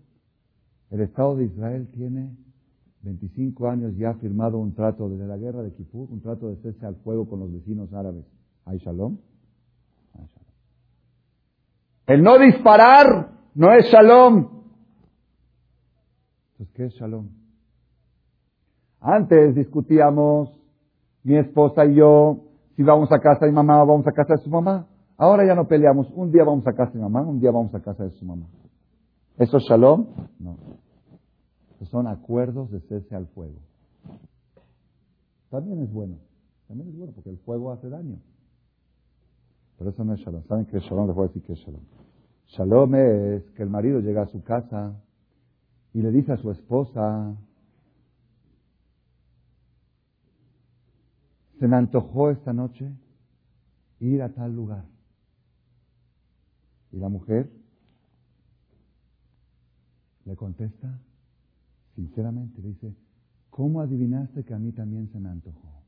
[0.92, 2.36] El Estado de Israel tiene
[3.04, 6.86] 25 años ya firmado un trato desde la guerra de Kipur, un trato de cese
[6.86, 8.26] al fuego con los vecinos árabes.
[8.66, 9.18] ¿Hay shalom?
[10.16, 10.54] Hay shalom.
[12.06, 14.56] El no disparar no es shalom.
[16.58, 17.28] Entonces, ¿qué es shalom?
[19.02, 20.58] Antes discutíamos,
[21.24, 22.46] mi esposa y yo,
[22.78, 24.88] si vamos a casa de mi mamá o vamos a casa de su mamá.
[25.18, 26.08] Ahora ya no peleamos.
[26.14, 28.26] Un día vamos a casa de mi mamá, un día vamos a casa de su
[28.26, 28.48] mamá.
[29.38, 30.08] ¿Eso es shalom?
[30.40, 30.58] No.
[31.92, 33.60] son acuerdos de cese al fuego.
[35.50, 36.16] También es bueno.
[36.68, 38.18] También es bueno porque el fuego hace daño.
[39.78, 40.44] Pero eso no es shalom.
[40.48, 41.08] ¿Saben qué es shalom?
[41.08, 41.82] Les voy a decir qué es shalom.
[42.48, 44.96] Shalom es que el marido llega a su casa
[45.96, 47.38] y le dice a su esposa,
[51.58, 52.92] se me antojó esta noche
[54.02, 54.84] ir a tal lugar.
[56.92, 57.50] Y la mujer
[60.26, 61.00] le contesta,
[61.96, 62.94] sinceramente, dice,
[63.50, 65.82] ¿cómo adivinaste que a mí también se me antojó?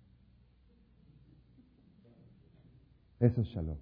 [3.19, 3.77] Eso es shalom.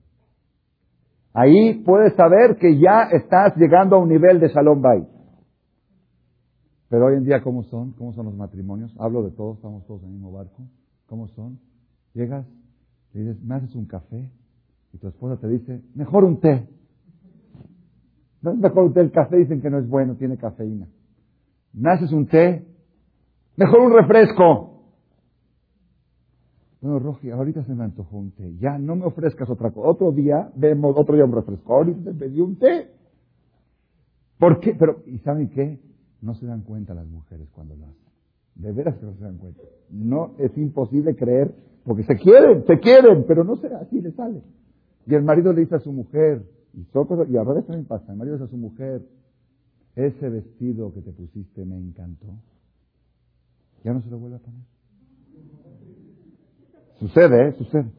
[1.34, 5.14] Ahí puedes saber que ya estás llegando a un nivel de shalom bay.
[6.89, 7.91] Pero hoy en día, ¿cómo son?
[7.93, 8.95] ¿Cómo son los matrimonios?
[8.99, 10.63] Hablo de todos, estamos todos en el mismo barco.
[11.07, 11.59] ¿Cómo son?
[12.13, 12.45] Llegas,
[13.13, 14.31] le dices, ¿me haces un café?
[14.93, 16.67] Y tu esposa te dice, mejor un té.
[18.41, 20.88] No es mejor un té, el café dicen que no es bueno, tiene cafeína.
[21.73, 22.65] ¿Me haces un té?
[23.57, 24.75] Mejor un refresco.
[26.81, 28.55] Bueno, Rogi, ahorita se me antojó un té.
[28.59, 29.89] Ya, no me ofrezcas otra cosa.
[29.89, 31.73] Otro día vemos, otro día un refresco.
[31.73, 32.91] Ahorita te pedí un té.
[34.38, 34.75] ¿Por qué?
[34.75, 35.79] Pero, ¿y saben qué?
[36.26, 38.09] No se dan cuenta las mujeres cuando lo hacen.
[38.55, 39.61] De veras que no se dan cuenta.
[39.91, 41.53] No, es imposible creer,
[41.84, 44.41] porque se quieren, se quieren, pero no será así, le sale.
[45.05, 48.17] Y el marido le dice a su mujer, y, y a revés también pasa, el
[48.17, 49.03] marido dice a su mujer,
[49.95, 52.26] ese vestido que te pusiste me encantó.
[53.84, 54.61] Ya no se lo vuelve a poner.
[56.95, 57.51] Sucede, ¿eh?
[57.53, 57.91] Sucede.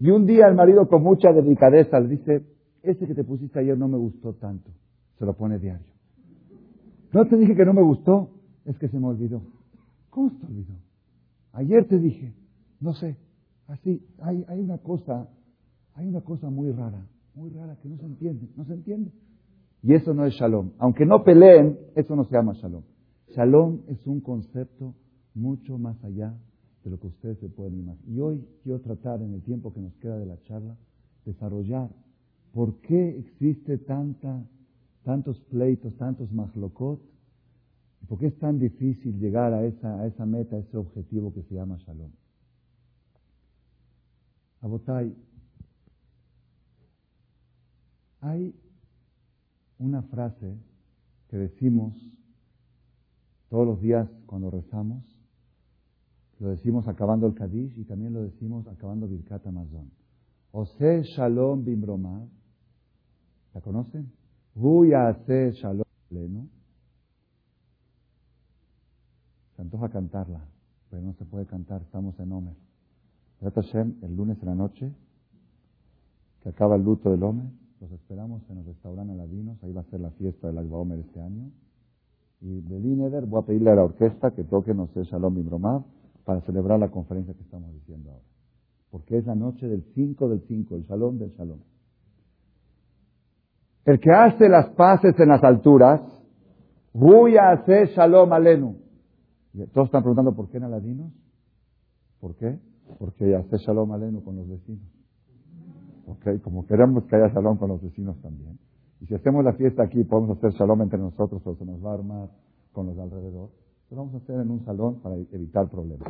[0.00, 2.44] Y un día el marido con mucha delicadeza le dice,
[2.82, 4.72] ese que te pusiste ayer no me gustó tanto.
[5.16, 5.95] Se lo pone diario.
[7.16, 8.28] No te dije que no me gustó,
[8.66, 9.40] es que se me olvidó.
[10.10, 10.74] ¿Cómo se olvidó?
[11.54, 12.34] Ayer te dije,
[12.78, 13.16] no sé,
[13.68, 15.26] así, hay, hay una cosa,
[15.94, 19.12] hay una cosa muy rara, muy rara que no se entiende, no se entiende.
[19.82, 20.72] Y eso no es shalom.
[20.76, 22.82] Aunque no peleen, eso no se llama shalom.
[23.34, 24.94] Shalom es un concepto
[25.32, 26.34] mucho más allá
[26.84, 28.10] de lo que ustedes se pueden imaginar.
[28.10, 30.76] Y hoy quiero tratar, en el tiempo que nos queda de la charla,
[31.24, 31.88] desarrollar
[32.52, 34.44] por qué existe tanta,
[35.06, 37.00] tantos pleitos, tantos mahlokot,
[38.02, 41.32] y por qué es tan difícil llegar a esa, a esa meta, a ese objetivo
[41.32, 42.10] que se llama Shalom.
[44.62, 45.14] Abotai,
[48.20, 48.52] hay
[49.78, 50.58] una frase
[51.28, 51.94] que decimos
[53.48, 55.04] todos los días cuando rezamos,
[56.40, 59.88] lo decimos acabando el Kadish y también lo decimos acabando Birkat Amazon.
[60.50, 62.26] Ose Shalom Bimbromar.
[63.54, 64.10] ¿La conocen?
[64.56, 66.48] Voy a hacer Shalom pleno.
[69.54, 70.40] Se antoja cantarla,
[70.88, 72.54] pero no se puede cantar, estamos en Omer.
[73.42, 74.90] El lunes en la noche,
[76.42, 77.50] que acaba el luto del Omer,
[77.82, 81.00] los esperamos en el restaurante Aladinos, ahí va a ser la fiesta del Agba Omer
[81.00, 81.50] este año.
[82.40, 85.84] Y de Lineder voy a pedirle a la orquesta que toque No sé Shalom Bimbromar
[86.24, 88.24] para celebrar la conferencia que estamos diciendo ahora.
[88.90, 91.75] Porque es la noche del 5 del 5, el salón del salón.
[93.86, 96.02] El que hace las paces en las alturas,
[96.92, 98.76] voy a hacer shalom alenu.
[99.72, 101.12] Todos están preguntando por qué en Aladinos.
[102.20, 102.58] ¿Por qué?
[102.98, 104.88] Porque hace shalom alenu con los vecinos.
[106.08, 108.58] Ok, como queremos que haya shalom con los vecinos también.
[109.00, 111.92] Y si hacemos la fiesta aquí, podemos hacer shalom entre nosotros o se nos va
[111.92, 112.28] a armar
[112.72, 113.50] con los de alrededor.
[113.90, 116.08] Lo vamos a hacer en un salón para evitar problemas.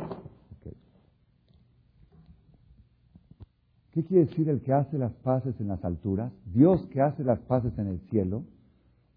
[3.97, 6.31] ¿Qué quiere decir el que hace las paces en las alturas?
[6.53, 8.43] Dios que hace las paces en el cielo.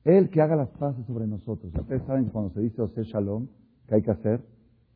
[0.05, 1.71] Él que haga las paces sobre nosotros.
[1.79, 3.47] Ustedes saben que cuando se dice Ose Shalom,
[3.87, 4.41] ¿qué hay que hacer?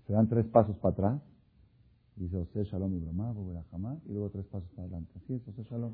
[0.07, 1.23] Se dan tres pasos para atrás.
[2.17, 3.05] Dice Ose Shalom y
[3.71, 5.13] jamás, y luego tres pasos para adelante.
[5.23, 5.93] Así es, Ose Shalom.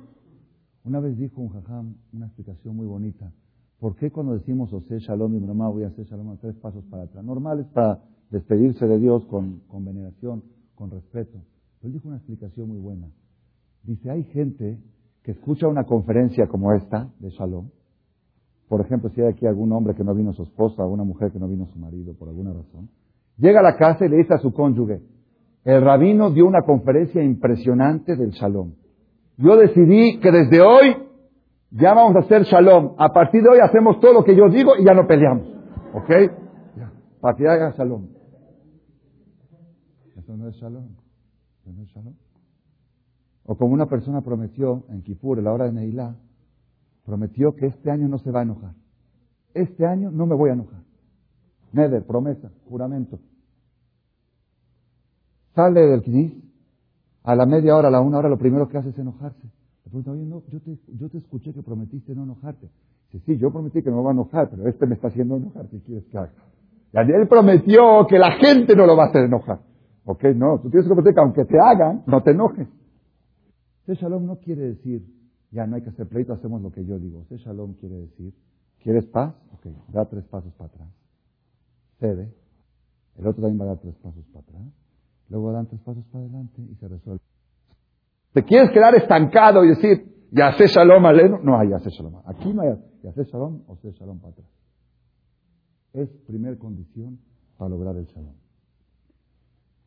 [0.84, 3.32] Una vez dijo un jajam una explicación muy bonita.
[3.80, 6.84] ¿Por qué cuando decimos Ose Shalom y Brahma voy a hacer Shalom a tres pasos
[6.84, 7.24] para atrás?
[7.24, 10.44] Normal es para despedirse de Dios con, con veneración,
[10.76, 11.40] con respeto.
[11.80, 13.08] Pero él dijo una explicación muy buena.
[13.82, 14.78] Dice, hay gente
[15.22, 17.68] que escucha una conferencia como esta de Shalom.
[18.68, 21.32] Por ejemplo, si hay aquí algún hombre que no vino su esposa, o una mujer
[21.32, 22.88] que no vino su marido por alguna razón,
[23.36, 25.02] llega a la casa y le dice a su cónyuge,
[25.64, 28.72] el rabino dio una conferencia impresionante del Shalom.
[29.36, 30.96] Yo decidí que desde hoy
[31.70, 32.94] ya vamos a hacer shalom.
[32.98, 35.46] A partir de hoy hacemos todo lo que yo digo y ya no peleamos.
[35.94, 36.10] ¿Ok?
[36.76, 36.92] Ya.
[37.20, 38.08] Para que haga shalom.
[40.16, 40.88] Eso no es shalom.
[41.62, 42.14] Eso no es shalom.
[43.50, 46.14] O como una persona prometió en Kippur, en la hora de Neilá,
[47.04, 48.74] prometió que este año no se va a enojar.
[49.54, 50.82] Este año no me voy a enojar.
[51.72, 53.18] Neder, promesa, juramento.
[55.52, 56.32] Sale del Knis,
[57.24, 59.42] a la media hora, a la una hora, lo primero que hace es enojarse.
[59.42, 62.70] Le pregunta, oye, no, yo te, yo te escuché que prometiste no enojarte.
[63.10, 65.36] Dice, sí, yo prometí que no me va a enojar, pero este me está haciendo
[65.36, 66.30] enojar, ¿qué quieres que haga?
[66.92, 69.58] Y él prometió que la gente no lo va a hacer enojar.
[70.04, 72.68] Ok, no, tú tienes que prometer que aunque te hagan, no te enojes.
[73.90, 75.04] Ese shalom no quiere decir,
[75.50, 77.22] ya no hay que hacer pleito, hacemos lo que yo digo.
[77.22, 78.32] Ese shalom quiere decir,
[78.78, 79.34] ¿quieres paz?
[79.52, 80.88] Ok, da tres pasos para atrás.
[81.98, 82.32] Cede.
[83.18, 84.62] El otro también va a dar tres pasos para atrás.
[85.28, 87.20] Luego dan tres pasos para adelante y se resuelve.
[88.32, 91.40] ¿Te quieres quedar estancado y decir, ya sé shalom aleno?
[91.42, 92.14] No hay ya sé shalom.
[92.26, 94.48] Aquí no hay ya sé shalom o sé shalom para atrás.
[95.94, 97.18] Es primer condición
[97.58, 98.36] para lograr el shalom.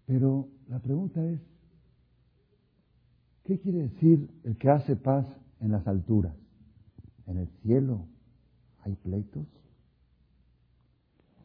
[0.05, 1.39] Pero la pregunta es,
[3.43, 5.25] ¿qué quiere decir el que hace paz
[5.59, 6.35] en las alturas?
[7.27, 8.07] ¿En el cielo
[8.83, 9.47] hay pleitos?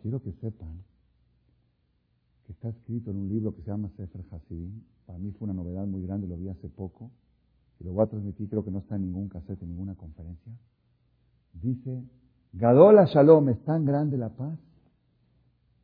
[0.02, 0.82] Quiero que sepan
[2.46, 4.82] que está escrito en un libro que se llama Sefer Hasidim.
[5.06, 7.10] Para mí fue una novedad muy grande, lo vi hace poco.
[7.78, 10.52] Y lo voy a transmitir, creo que no está en ningún cassette, en ninguna conferencia.
[11.52, 12.02] Dice,
[12.54, 14.58] Gadola Shalom, es tan grande la paz.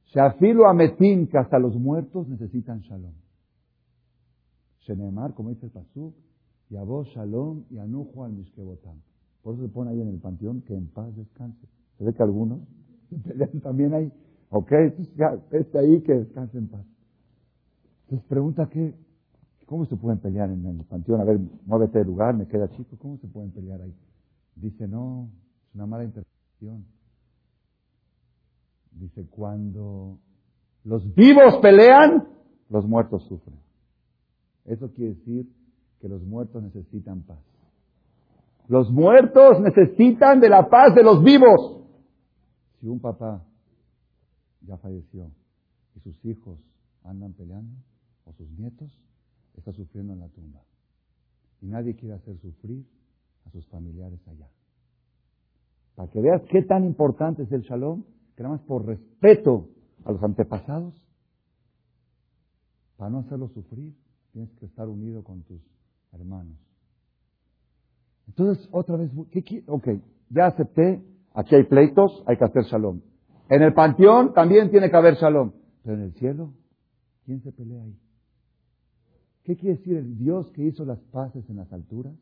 [0.06, 3.12] Shafilo Ametim, que hasta los muertos necesitan Shalom.
[4.86, 6.14] Shenemar, como dice el Pasuk,
[6.70, 8.96] y vos Shalom y Anujo al Mishkebotam.
[9.42, 11.66] Por eso se pone ahí en el panteón que en paz descanse.
[11.98, 12.60] Se ve que algunos
[13.62, 14.10] también hay
[14.56, 14.70] Ok,
[15.50, 16.86] este ahí que descanse en paz.
[18.04, 18.94] Entonces pregunta que,
[19.66, 21.20] ¿cómo se pueden pelear en el panteón?
[21.20, 23.92] A ver, muévete de lugar, me queda chico, ¿cómo se pueden pelear ahí?
[24.54, 25.28] Dice, no,
[25.68, 26.84] es una mala interpretación.
[28.92, 30.20] Dice, cuando
[30.84, 32.28] los vivos pelean,
[32.68, 33.58] los muertos sufren.
[34.64, 35.46] Eso quiere decir
[36.00, 37.42] que los muertos necesitan paz.
[38.68, 41.82] Los muertos necesitan de la paz de los vivos.
[42.80, 43.44] Si un papá
[44.62, 45.30] ya falleció
[45.94, 46.58] y sus hijos
[47.02, 47.76] andan peleando,
[48.24, 48.90] o sus nietos,
[49.56, 50.62] está sufriendo en la tumba.
[51.60, 52.86] Y nadie quiere hacer sufrir
[53.46, 54.48] a sus familiares allá.
[55.94, 58.04] Para que veas qué tan importante es el shalom,
[58.34, 59.68] que nada más por respeto
[60.04, 60.94] a los antepasados,
[62.96, 63.94] para no hacerlos sufrir,
[64.34, 65.62] tienes que estar unido con tus
[66.12, 66.58] hermanos.
[68.26, 69.88] Entonces, otra vez, ¿qué, ok,
[70.28, 71.04] ya acepté,
[71.34, 73.00] aquí hay pleitos, hay que hacer shalom.
[73.48, 75.52] En el panteón también tiene que haber shalom.
[75.84, 76.52] Pero en el cielo,
[77.24, 77.96] ¿quién se pelea ahí?
[79.44, 82.14] ¿Qué quiere decir el Dios que hizo las paces en las alturas?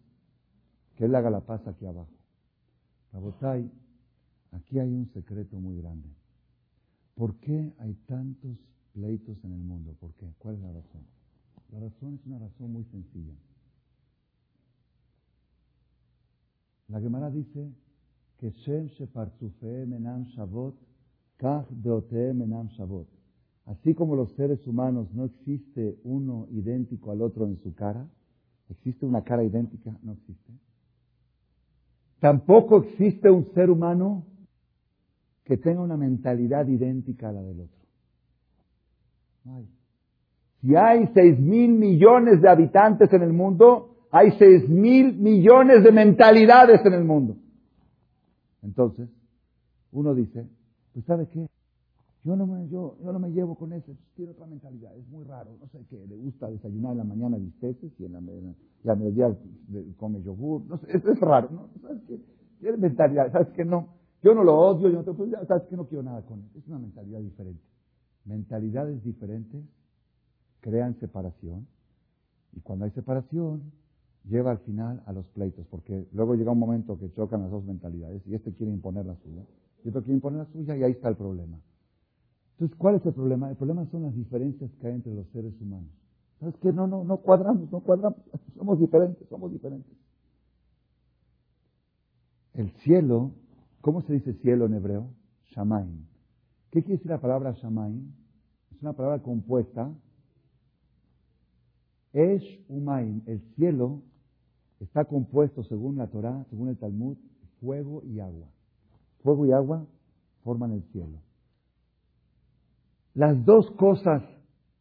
[0.96, 2.12] Que Él haga la paz aquí abajo.
[3.12, 3.70] Rabotai,
[4.50, 6.10] aquí hay un secreto muy grande.
[7.14, 8.58] ¿Por qué hay tantos
[8.92, 9.94] pleitos en el mundo?
[9.98, 10.26] ¿Por qué?
[10.38, 11.21] ¿Cuál es la razón?
[11.72, 13.34] La razón es una razón muy sencilla.
[16.88, 17.72] La Gemara dice
[18.38, 18.88] que Shem
[19.88, 20.76] Menam Shavot
[23.66, 28.06] Así como los seres humanos no existe uno idéntico al otro en su cara,
[28.68, 29.98] ¿existe una cara idéntica?
[30.02, 30.52] No existe.
[32.20, 34.24] Tampoco existe un ser humano
[35.44, 37.82] que tenga una mentalidad idéntica a la del otro.
[39.44, 39.81] No hay.
[40.62, 45.90] Si hay seis mil millones de habitantes en el mundo, hay seis mil millones de
[45.90, 47.36] mentalidades en el mundo.
[48.62, 49.08] Entonces,
[49.90, 50.46] uno dice,
[50.94, 51.48] pues ¿sabe qué?
[52.24, 55.24] Yo no me, yo, yo no me llevo con ese, tiene otra mentalidad, es muy
[55.24, 58.20] raro, no sé qué, le gusta desayunar en la mañana bisteces y en la,
[58.84, 59.36] la mediodía
[59.96, 61.68] come yogur, no sé, es, es raro, ¿no?
[61.80, 62.20] ¿Sabes qué?
[62.60, 63.64] Tiene mentalidad, ¿sabes qué?
[63.64, 63.88] No,
[64.22, 65.74] yo no lo odio, yo no pues, ¿sabes qué?
[65.74, 67.64] No quiero nada con él, es una mentalidad diferente.
[68.24, 69.64] Mentalidades diferentes
[70.62, 71.66] crean separación
[72.54, 73.72] y cuando hay separación
[74.24, 77.64] lleva al final a los pleitos, porque luego llega un momento que chocan las dos
[77.64, 79.44] mentalidades y este quiere imponer la suya
[79.84, 81.58] y otro quiere imponer la suya y ahí está el problema.
[82.52, 83.50] Entonces, ¿cuál es el problema?
[83.50, 85.90] El problema son las diferencias que hay entre los seres humanos.
[86.38, 86.72] ¿Sabes qué?
[86.72, 88.18] No, no, no cuadramos, no cuadramos.
[88.56, 89.92] Somos diferentes, somos diferentes.
[92.54, 93.32] El cielo,
[93.80, 95.10] ¿cómo se dice cielo en hebreo?
[95.46, 96.06] Shamaim.
[96.70, 98.12] ¿Qué quiere decir la palabra Shamaim?
[98.70, 99.90] Es una palabra compuesta.
[102.12, 104.02] Esh Umaim, el cielo,
[104.80, 107.16] está compuesto, según la Torah, según el Talmud,
[107.60, 108.48] fuego y agua.
[109.22, 109.86] Fuego y agua
[110.42, 111.18] forman el cielo.
[113.14, 114.22] Las dos cosas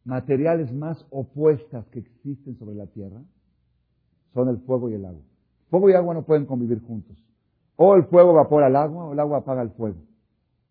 [0.04, 3.22] materiales más opuestas que existen sobre la tierra
[4.34, 5.22] son el fuego y el agua.
[5.70, 7.16] Fuego y agua no pueden convivir juntos.
[7.76, 9.98] O el fuego evapora el agua o el agua apaga el fuego.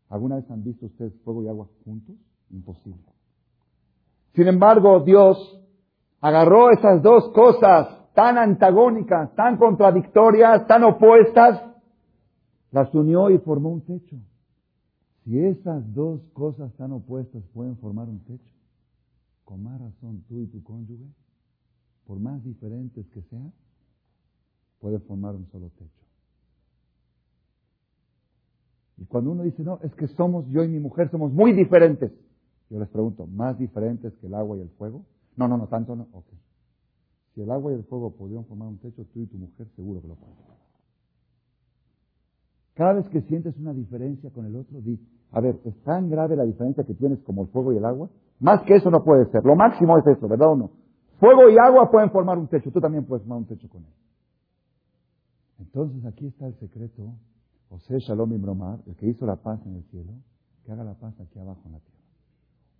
[0.10, 2.16] ¿Alguna vez han visto ustedes fuego y agua juntos?
[2.50, 3.02] Imposible.
[4.34, 5.61] Sin embargo, Dios
[6.22, 11.64] agarró esas dos cosas tan antagónicas, tan contradictorias, tan opuestas,
[12.72, 14.16] las unió y formó un techo.
[15.24, 18.54] Si esas dos cosas tan opuestas pueden formar un techo,
[19.44, 21.06] con más razón tú y tu cónyuge,
[22.06, 23.52] por más diferentes que sean,
[24.80, 26.06] pueden formar un solo techo.
[28.98, 32.12] Y cuando uno dice, no, es que somos, yo y mi mujer somos muy diferentes,
[32.70, 35.04] yo les pregunto, ¿más diferentes que el agua y el fuego?
[35.36, 36.08] No, no, no, tanto no.
[36.14, 36.28] Ok.
[37.34, 40.02] Si el agua y el fuego pudieron formar un techo, tú y tu mujer seguro
[40.02, 40.36] que lo pueden.
[42.74, 45.00] Cada vez que sientes una diferencia con el otro, di,
[45.32, 48.10] a ver, ¿es tan grave la diferencia que tienes como el fuego y el agua?
[48.40, 49.46] Más que eso no puede ser.
[49.46, 50.72] Lo máximo es eso, ¿verdad o no?
[51.20, 52.72] Fuego y agua pueden formar un techo.
[52.72, 53.94] Tú también puedes formar un techo con él.
[55.60, 57.14] Entonces aquí está el secreto.
[57.70, 60.12] José Shalom Imromar, el que hizo la paz en el cielo,
[60.66, 61.91] que haga la paz aquí abajo en la tierra.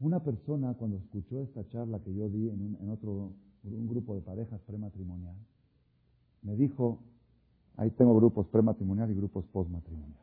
[0.02, 3.32] Una persona cuando escuchó esta charla que yo di en, un, en otro
[3.64, 5.36] un grupo de parejas prematrimonial,
[6.42, 7.00] me dijo,
[7.78, 10.18] ahí tengo grupos prematrimonial y grupos postmatrimonial.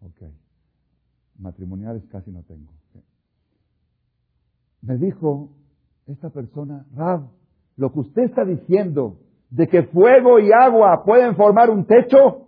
[0.00, 0.30] Ok.
[1.38, 2.72] Matrimoniales casi no tengo.
[4.80, 5.50] Me dijo
[6.06, 7.28] esta persona, Rab,
[7.76, 9.18] lo que usted está diciendo
[9.50, 12.46] de que fuego y agua pueden formar un techo,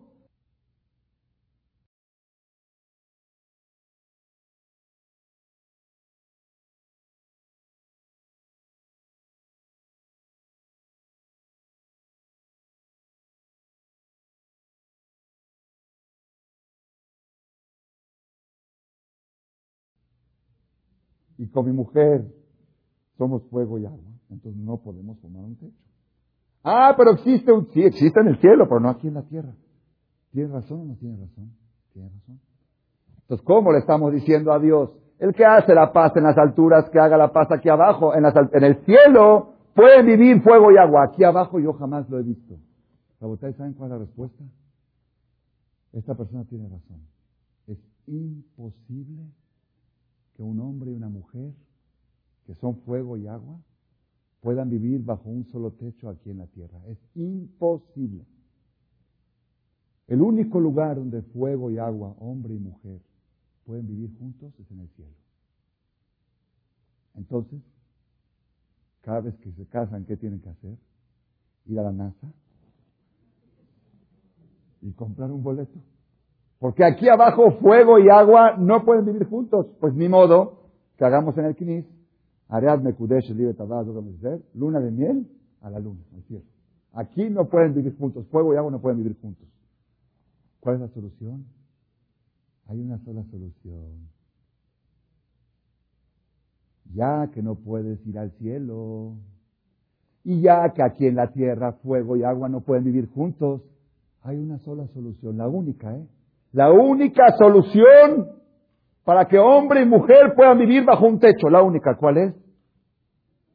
[21.39, 22.27] y con mi mujer
[23.17, 25.85] somos fuego y agua, entonces no podemos formar un techo.
[26.63, 29.55] Ah, pero existe un, sí, existe en el cielo, pero no aquí en la tierra.
[30.33, 31.53] ¿Tiene razón o no tiene razón?
[31.93, 32.41] Tiene razón.
[33.21, 34.91] Entonces, ¿cómo le estamos diciendo a Dios?
[35.19, 38.25] El que hace la paz en las alturas, que haga la paz aquí abajo, en,
[38.65, 41.05] el cielo, pueden vivir fuego y agua.
[41.05, 42.57] Aquí abajo yo jamás lo he visto.
[43.21, 44.45] ¿Saben cuál es la respuesta?
[45.93, 47.01] Esta persona tiene razón.
[47.67, 49.23] Es imposible
[50.35, 51.53] que un hombre y una mujer,
[52.47, 53.61] que son fuego y agua,
[54.41, 56.79] puedan vivir bajo un solo techo aquí en la tierra.
[56.87, 58.25] Es imposible.
[60.07, 63.01] El único lugar donde fuego y agua, hombre y mujer,
[63.65, 65.15] pueden vivir juntos es en el cielo.
[67.15, 67.63] Entonces,
[69.01, 70.77] cada vez que se casan, ¿qué tienen que hacer?
[71.67, 72.33] Ir a la NASA
[74.83, 75.81] y comprar un boleto.
[76.65, 79.67] Porque aquí abajo fuego y agua no pueden vivir juntos.
[79.81, 80.63] Pues ni modo
[80.97, 81.85] que hagamos en el Knis
[84.55, 86.01] luna de miel a la luna,
[86.95, 89.47] Aquí no pueden vivir juntos, fuego y agua no pueden vivir juntos.
[90.61, 91.45] ¿Cuál es la solución?
[92.69, 94.09] Hay una sola solución.
[96.95, 99.17] Ya que no puedes ir al cielo,
[100.25, 103.61] y ya que aquí en la tierra fuego y agua no pueden vivir juntos,
[104.23, 106.07] hay una sola solución, la única, ¿eh?
[106.55, 108.29] La única solución
[109.03, 112.35] para que hombre y mujer puedan vivir bajo un techo, la única, ¿cuál es?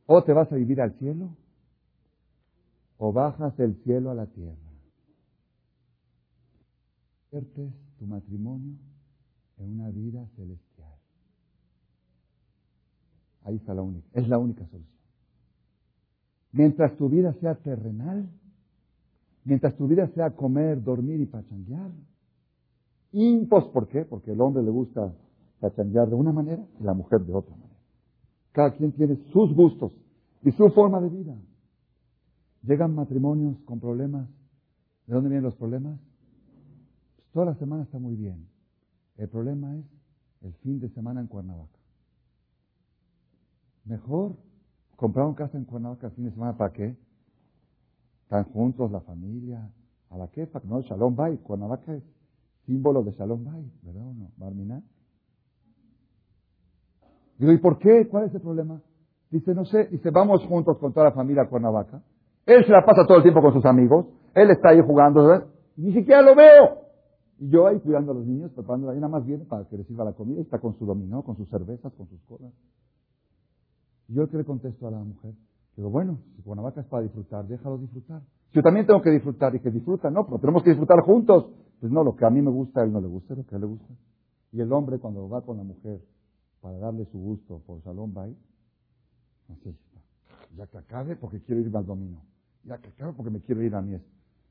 [0.05, 1.29] O te vas a vivir al cielo
[2.97, 4.57] o bajas del cielo a la tierra.
[7.31, 8.75] Conviertes tu matrimonio
[9.59, 10.93] en una vida celestial.
[13.45, 14.99] Ahí está la única, es la única solución.
[16.51, 18.29] Mientras tu vida sea terrenal,
[19.45, 21.91] mientras tu vida sea comer, dormir y pachanguear,
[23.11, 24.05] impos, ¿por qué?
[24.05, 25.13] Porque el hombre le gusta
[25.59, 27.77] pachanguear de una manera y la mujer de otra manera.
[28.51, 29.93] Cada quien tiene sus gustos
[30.43, 31.35] y su forma de vida.
[32.63, 34.27] Llegan matrimonios con problemas.
[35.07, 35.99] ¿De dónde vienen los problemas?
[37.15, 38.47] Pues toda la semana está muy bien.
[39.17, 39.85] El problema es
[40.41, 41.77] el fin de semana en Cuernavaca.
[43.85, 44.35] Mejor
[44.95, 46.95] comprar un casa en Cuernavaca el fin de semana, ¿para qué?
[48.23, 49.71] Están juntos, la familia,
[50.09, 52.03] a la que, no, Shalom Bay, Cuernavaca es
[52.69, 54.29] símbolo de Shalom Bay, ¿verdad o no?
[54.37, 54.83] Barminá.
[57.39, 58.07] Digo, ¿y por qué?
[58.07, 58.79] ¿Cuál es el problema?
[59.31, 62.03] Dice, no sé, dice, vamos juntos con toda la familia a Cuernavaca.
[62.45, 64.05] Él se la pasa todo el tiempo con sus amigos.
[64.35, 65.47] Él está ahí jugando, ¿verdad?
[65.77, 66.77] Ni siquiera lo veo.
[67.39, 69.87] Y yo ahí cuidando a los niños, preparando, ahí nada más viene para que les
[69.87, 70.39] sirva la comida.
[70.39, 72.51] Y está con su dominó, con sus cervezas, con sus cosas.
[74.09, 75.33] Y yo que le contesto a la mujer,
[75.75, 78.21] digo, bueno, si Cuernavaca es para disfrutar, déjalo disfrutar.
[78.51, 81.51] Yo también tengo que disfrutar y que disfruta, no, pero tenemos que disfrutar juntos.
[81.79, 83.55] Pues no, lo que a mí me gusta, a él no le gusta, lo que
[83.55, 83.93] a él le gusta.
[84.51, 86.01] Y el hombre cuando va con la mujer
[86.61, 88.35] para darle su gusto por Salón Bay,
[89.49, 89.75] así,
[90.57, 92.21] ya que acabe porque quiero irme al dominó,
[92.63, 93.97] ya que acabe porque me quiero ir a mi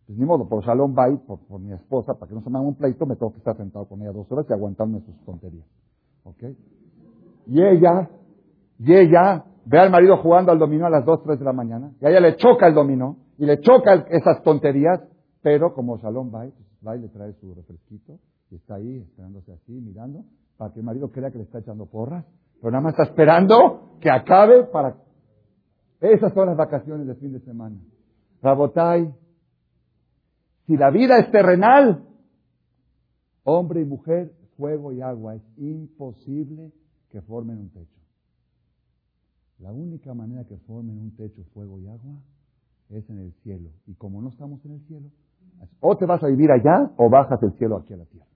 [0.09, 2.66] pues ni modo, por Salón Bay, por, mi esposa, para que no se me haga
[2.66, 5.66] un pleito, me tengo que estar sentado con ella dos horas y aguantarme sus tonterías.
[6.24, 6.45] ¿Ok?
[7.47, 8.09] Y ella,
[8.79, 11.93] y ella ve al marido jugando al dominó a las dos, tres de la mañana,
[12.01, 14.99] y a ella le choca el dominó, y le choca esas tonterías,
[15.43, 18.18] pero como Salón Bay, pues, va y le trae su refresquito,
[18.51, 20.24] y está ahí esperándose así, mirando,
[20.57, 22.24] para que el marido crea que le está echando porras,
[22.61, 24.97] pero nada más está esperando que acabe para...
[26.01, 27.76] Esas son las vacaciones de fin de semana.
[28.43, 29.12] Rabotai,
[30.66, 32.05] si la vida es terrenal,
[33.45, 36.72] hombre y mujer, fuego y agua, es imposible
[37.11, 37.99] que formen un techo.
[39.59, 42.20] La única manera que formen un techo, fuego y agua,
[42.91, 43.70] es en el cielo.
[43.87, 45.11] Y como no estamos en el cielo,
[45.81, 48.27] o te vas a vivir allá o bajas del cielo aquí a la tierra.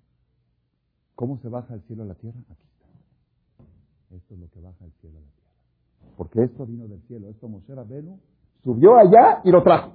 [1.14, 2.40] ¿Cómo se baja el cielo a la tierra?
[2.48, 4.16] Aquí está.
[4.16, 6.16] Esto es lo que baja el cielo a la tierra.
[6.16, 7.28] Porque esto vino del cielo.
[7.28, 8.18] Esto Moshe Rabenu
[8.62, 9.92] subió allá y lo trajo.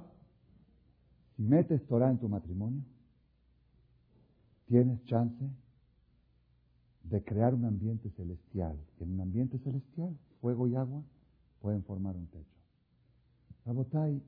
[1.36, 2.82] Si metes Torah en tu matrimonio,
[4.66, 5.44] tienes chance
[7.04, 8.76] de crear un ambiente celestial.
[9.00, 11.02] En un ambiente celestial, fuego y agua
[11.60, 12.58] pueden formar un techo.
[13.64, 14.22] Rabotai,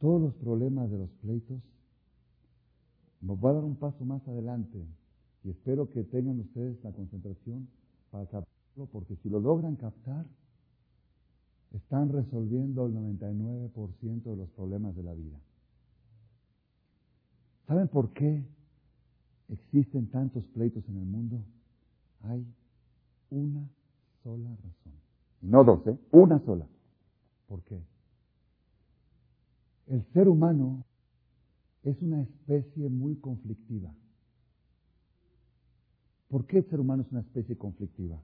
[0.00, 1.60] todos los problemas de los pleitos,
[3.22, 4.84] va a dar un paso más adelante
[5.44, 7.68] y espero que tengan ustedes la concentración
[8.10, 10.26] para captarlo, porque si lo logran captar,
[11.72, 15.38] están resolviendo el 99% de los problemas de la vida.
[17.66, 18.44] ¿Saben por qué
[19.48, 21.40] existen tantos pleitos en el mundo?
[22.22, 22.44] Hay
[23.30, 23.68] una
[24.22, 24.92] sola razón.
[25.42, 25.98] No dos, ¿eh?
[26.12, 26.66] Una sola.
[27.48, 27.80] ¿Por qué?
[29.88, 30.84] El ser humano
[31.90, 33.94] es una especie muy conflictiva.
[36.28, 38.20] ¿Por qué el ser humano es una especie conflictiva?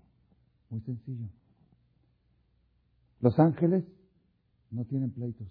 [0.68, 1.28] Muy sencillo.
[3.20, 3.84] Los ángeles
[4.72, 5.46] no tienen pleitos.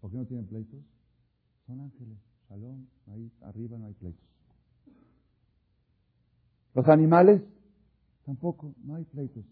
[0.00, 0.80] ¿Por qué no tienen pleitos?
[1.66, 2.18] Son ángeles.
[2.48, 4.28] Salón, ahí arriba no hay pleitos.
[6.74, 7.42] Los animales
[8.26, 9.44] tampoco, no hay pleitos.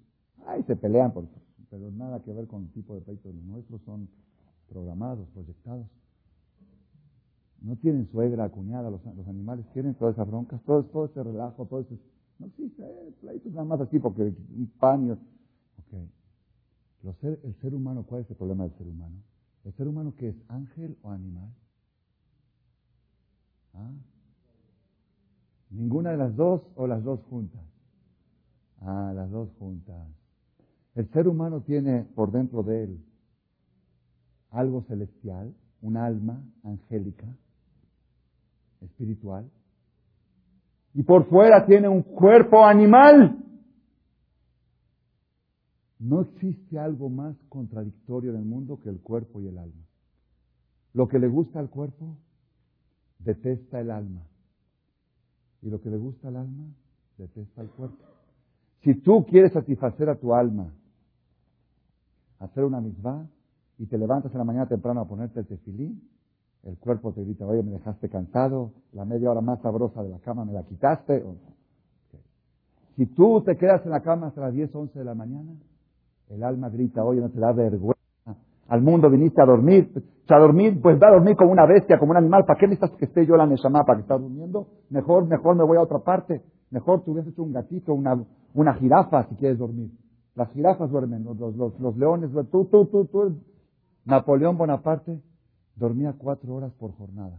[0.47, 1.29] Ahí se pelean, por,
[1.71, 3.35] pero nada que ver con el tipo de pleitos.
[3.35, 4.09] Los nuestros son
[4.69, 5.87] programados, proyectados.
[7.63, 11.81] No tienen suegra, cuñada, los, animales tienen todas esas broncas, todo, todo ese relajo, todo
[11.81, 11.99] ese...
[12.39, 15.19] No existe eh, nada más así porque un paño.
[15.79, 17.15] Ok.
[17.45, 19.17] el ser humano, ¿cuál es el problema del ser humano?
[19.65, 21.51] ¿El ser humano que es ángel o animal?
[23.75, 23.91] ¿Ah?
[25.71, 27.63] ¿Ninguna de las dos o las dos juntas?
[28.81, 30.07] Ah, las dos juntas.
[30.95, 33.05] El ser humano tiene por dentro de él
[34.51, 37.27] algo celestial, un alma angélica,
[38.83, 39.51] espiritual,
[40.95, 43.45] y por fuera tiene un cuerpo animal.
[45.99, 49.85] No existe algo más contradictorio en el mundo que el cuerpo y el alma.
[50.95, 52.17] Lo que le gusta al cuerpo,
[53.19, 54.23] detesta el alma.
[55.61, 56.65] Y lo que le gusta al alma,
[57.19, 58.03] detesta el cuerpo.
[58.83, 60.73] Si tú quieres satisfacer a tu alma,
[62.39, 63.29] hacer una misma
[63.79, 66.09] y te levantas en la mañana temprano a ponerte el tefilín,
[66.65, 70.19] el cuerpo te grita, oye, me dejaste cansado, la media hora más sabrosa de la
[70.19, 71.25] cama me la quitaste.
[72.97, 75.53] Si tú te quedas en la cama hasta las 10, 11 de la mañana,
[76.29, 77.97] el alma grita, oye, no te da vergüenza.
[78.69, 79.93] Al mundo viniste a dormir.
[80.29, 82.45] a dormir, pues va a dormir como una bestia, como un animal.
[82.45, 84.67] ¿Para qué necesitas que esté yo la Neshama para que estés durmiendo?
[84.91, 86.43] Mejor, mejor me voy a otra parte.
[86.71, 88.21] Mejor tú hubieras hecho un gatito, una,
[88.55, 89.93] una jirafa si quieres dormir.
[90.35, 92.31] Las jirafas duermen, los, los, los, leones.
[92.51, 93.37] Tú, tú, tú, tú.
[94.05, 95.21] Napoleón Bonaparte
[95.77, 97.39] dormía cuatro horas por jornada.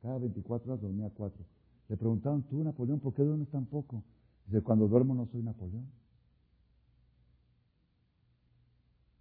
[0.00, 1.44] Cada 24 horas dormía cuatro.
[1.88, 4.02] Le preguntaron, tú, Napoleón, ¿por qué duermes tan poco?
[4.46, 5.86] Dice, cuando duermo no soy Napoleón.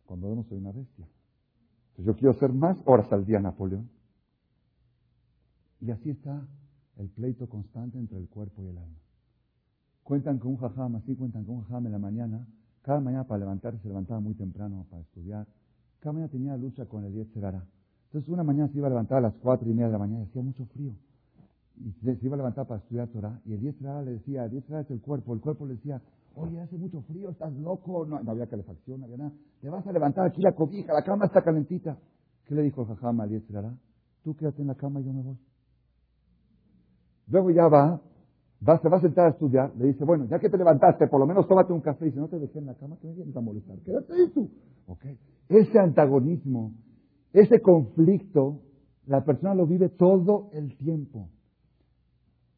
[0.05, 1.07] Cuando duermo soy una bestia.
[1.89, 3.89] Entonces yo quiero ser más horas al día Napoleón.
[5.81, 6.47] Y así está
[6.97, 8.99] el pleito constante entre el cuerpo y el alma.
[10.03, 12.47] Cuentan con un jajam, así cuentan con un jajam en la mañana.
[12.81, 15.47] Cada mañana para levantarse se levantaba muy temprano para estudiar.
[16.01, 17.63] Cada mañana tenía lucha con el Yetzerara.
[18.05, 20.21] Entonces una mañana se iba a levantar a las cuatro y media de la mañana
[20.21, 20.93] y hacía mucho frío.
[21.77, 23.39] Y se iba a levantar para estudiar Torah.
[23.45, 25.33] Y el Yetzerara le decía, el Yetzerara es el cuerpo.
[25.33, 26.01] El cuerpo le decía,
[26.35, 28.05] oye, hace mucho frío, estás loco.
[28.05, 29.31] No, había calefacción, no había nada.
[29.61, 31.97] Te vas a levantar aquí la cobija, la cama está calentita.
[32.45, 33.73] ¿Qué le dijo el jajam al Yetzerara?
[34.23, 35.37] Tú quédate en la cama y yo me voy.
[37.27, 38.01] Luego ya va,
[38.67, 41.19] va, se va a sentar a estudiar, le dice, bueno, ya que te levantaste, por
[41.19, 42.05] lo menos tómate un café.
[42.05, 43.77] Y dice, no te dejé en la cama, que me vienes a molestar.
[43.79, 44.49] Quédate ahí tú.
[44.87, 45.17] Okay.
[45.49, 46.73] Ese antagonismo,
[47.33, 48.61] ese conflicto,
[49.05, 51.29] la persona lo vive todo el tiempo.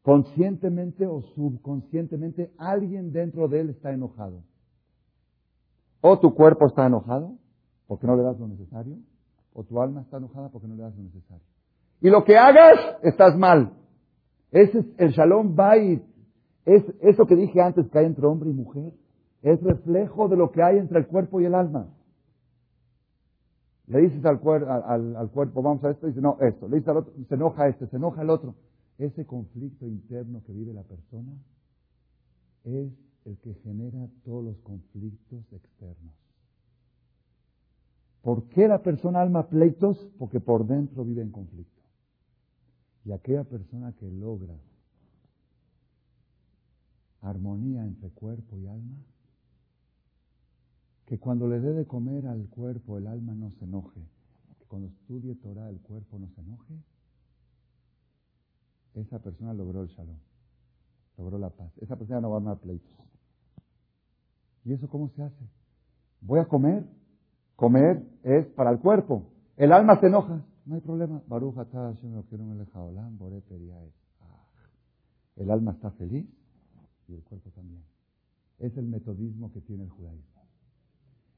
[0.02, 4.42] Conscientemente o subconscientemente, alguien dentro de él está enojado.
[6.02, 7.38] O tu cuerpo está enojado
[7.86, 8.96] porque no le das lo necesario,
[9.52, 11.44] o tu alma está enojada porque no le das lo necesario.
[12.00, 13.72] Y lo que hagas, estás mal.
[14.54, 16.00] Ese es el shalom bait.
[16.64, 18.92] Es eso que dije antes que hay entre hombre y mujer.
[19.42, 21.88] Es reflejo de lo que hay entre el cuerpo y el alma.
[23.88, 24.38] Le dices al,
[25.16, 26.68] al, cuerpo, vamos a esto, y dice, no, esto.
[26.68, 28.54] Le dices al otro, se enoja este, se enoja el otro.
[28.96, 31.32] Ese conflicto interno que vive la persona
[32.62, 32.92] es
[33.24, 36.14] el que genera todos los conflictos externos.
[38.22, 39.98] ¿Por qué la persona alma pleitos?
[40.16, 41.73] Porque por dentro vive en conflicto.
[43.04, 44.54] Y aquella persona que logra
[47.20, 48.96] armonía entre cuerpo y alma,
[51.06, 54.00] que cuando le dé de comer al cuerpo el alma no se enoje,
[54.58, 56.74] que cuando estudie Torah el cuerpo no se enoje,
[58.94, 60.18] esa persona logró el shalom.
[61.18, 61.72] logró la paz.
[61.78, 62.90] Esa persona no va a dar pleitos.
[64.64, 65.44] ¿Y eso cómo se hace?
[66.20, 66.84] Voy a comer.
[67.56, 69.30] Comer es para el cuerpo.
[69.56, 70.44] El alma se enoja.
[70.66, 71.22] No hay problema.
[71.28, 71.54] Baruch
[75.36, 76.26] El alma está feliz
[77.08, 77.82] y el cuerpo también.
[78.58, 80.42] Es el metodismo que tiene el judaísmo.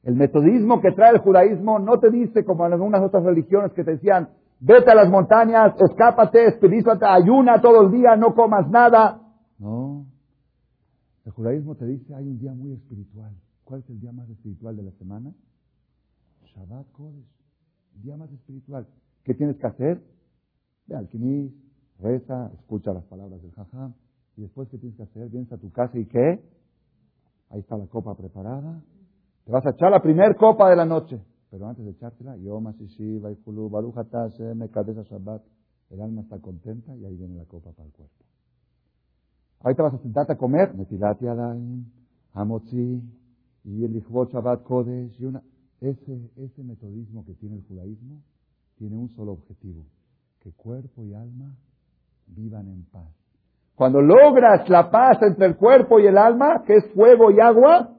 [0.02, 3.82] El metodismo que trae el judaísmo no te dice como en algunas otras religiones que
[3.82, 4.28] te decían,
[4.60, 9.20] vete a las montañas, escápate, espirituate, ayuna todo el día, no comas nada.
[9.58, 10.06] No.
[11.24, 13.34] El judaísmo te dice, hay un día muy espiritual.
[13.64, 15.34] ¿Cuál es el día más espiritual de la semana?
[16.54, 17.26] Shabbat Kodesh.
[17.96, 18.86] El día más espiritual.
[19.26, 20.00] ¿Qué tienes que hacer?
[20.86, 21.08] Ve al
[21.98, 23.92] reza, escucha las palabras del jajam.
[24.36, 25.28] Y después, ¿qué tienes que hacer?
[25.30, 26.40] Vienes a tu casa y ¿qué?
[27.50, 28.80] Ahí está la copa preparada.
[29.44, 31.20] Te vas a echar la primer copa de la noche.
[31.50, 33.38] Pero antes de echártela, Yom Shiva y
[35.04, 35.42] Shabbat.
[35.90, 38.24] El alma está contenta y ahí viene la copa para el cuerpo.
[39.58, 41.84] Ahorita vas a sentarte a comer, Netilat Yadayim,
[42.32, 43.02] Hamotzi,
[43.64, 45.42] y el Shabbat Kodesh, y una...
[45.80, 48.22] Ese, ese metodismo que tiene el judaísmo
[48.76, 49.84] tiene un solo objetivo,
[50.40, 51.54] que cuerpo y alma
[52.26, 53.12] vivan en paz.
[53.74, 57.96] Cuando logras la paz entre el cuerpo y el alma, que es fuego y agua,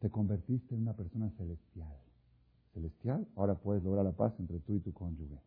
[0.00, 1.96] te convertiste en una persona celestial.
[2.72, 5.38] Celestial, ahora puedes lograr la paz entre tú y tu cónyuge.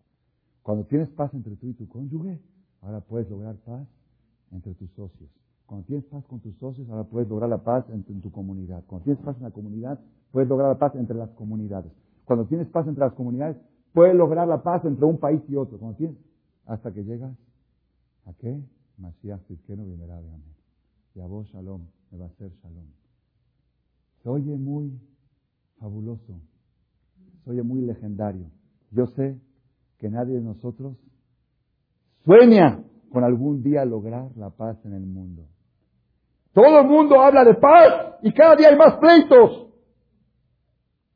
[0.61, 2.39] Cuando tienes paz entre tú y tu cónyuge,
[2.82, 3.88] ahora puedes lograr paz
[4.51, 5.30] entre tus socios.
[5.65, 8.84] Cuando tienes paz con tus socios, ahora puedes lograr la paz en tu, comunidad.
[8.88, 9.99] Cuando tienes paz en la comunidad,
[10.32, 11.91] puedes lograr la paz entre las comunidades.
[12.32, 13.57] Cuando tienes paz entre las comunidades,
[13.91, 15.77] puedes lograr la paz entre un país y otro.
[15.77, 16.15] Cuando tienes,
[16.65, 17.36] hasta que llegas
[18.25, 18.57] a qué?
[18.97, 20.55] Mashiach no vendrá de amén.
[21.13, 22.86] Y a vos shalom, me va a ser shalom.
[24.23, 24.97] Se oye muy
[25.77, 26.39] fabuloso,
[27.43, 28.45] se oye muy legendario.
[28.91, 29.38] Yo sé
[29.97, 30.95] que nadie de nosotros
[32.23, 35.47] sueña con algún día lograr la paz en el mundo.
[36.53, 39.67] Todo el mundo habla de paz y cada día hay más pleitos.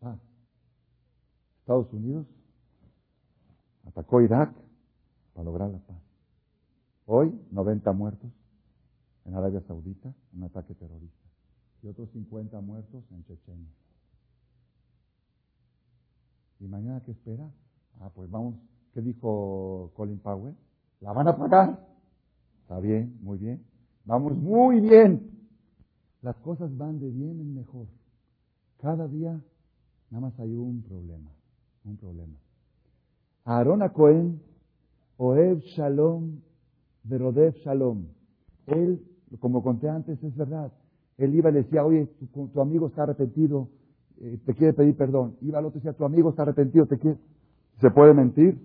[0.01, 0.17] Ah.
[1.65, 2.27] Estados Unidos
[3.87, 4.53] atacó Irak
[5.33, 5.97] para lograr la paz.
[7.07, 8.29] Hoy, 90 muertos
[9.25, 11.27] en Arabia Saudita, un ataque terrorista.
[11.81, 13.71] Y otros 50 muertos en Chechenia.
[16.59, 17.49] ¿Y mañana qué espera?
[17.99, 18.57] Ah, pues vamos.
[18.93, 20.55] ¿Qué dijo Colin Powell?
[21.01, 21.83] ¿La van a pagar?
[22.61, 23.65] Está bien, muy bien.
[24.03, 25.49] Vamos muy bien.
[26.21, 27.87] Las cosas van de bien en mejor.
[28.77, 29.41] Cada día
[30.11, 31.34] nada más hay un problema.
[31.85, 32.39] Un problema.
[33.45, 34.41] Aarón a Cohen,
[35.17, 36.41] Oev Shalom,
[37.03, 38.07] Verodev Shalom.
[38.65, 39.01] Él,
[39.39, 40.71] como conté antes, es verdad.
[41.17, 43.69] Él iba y le decía, oye, tu, amigo está arrepentido,
[44.19, 45.37] eh, te quiere pedir perdón.
[45.41, 47.17] Iba al otro y decía, tu amigo está arrepentido, te quiere.
[47.79, 48.59] Se puede mentir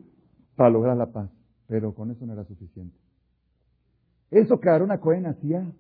[0.57, 1.31] para lograr la paz,
[1.67, 2.97] pero con eso no era suficiente.
[4.31, 5.71] Eso que Aarón a Cohen hacía,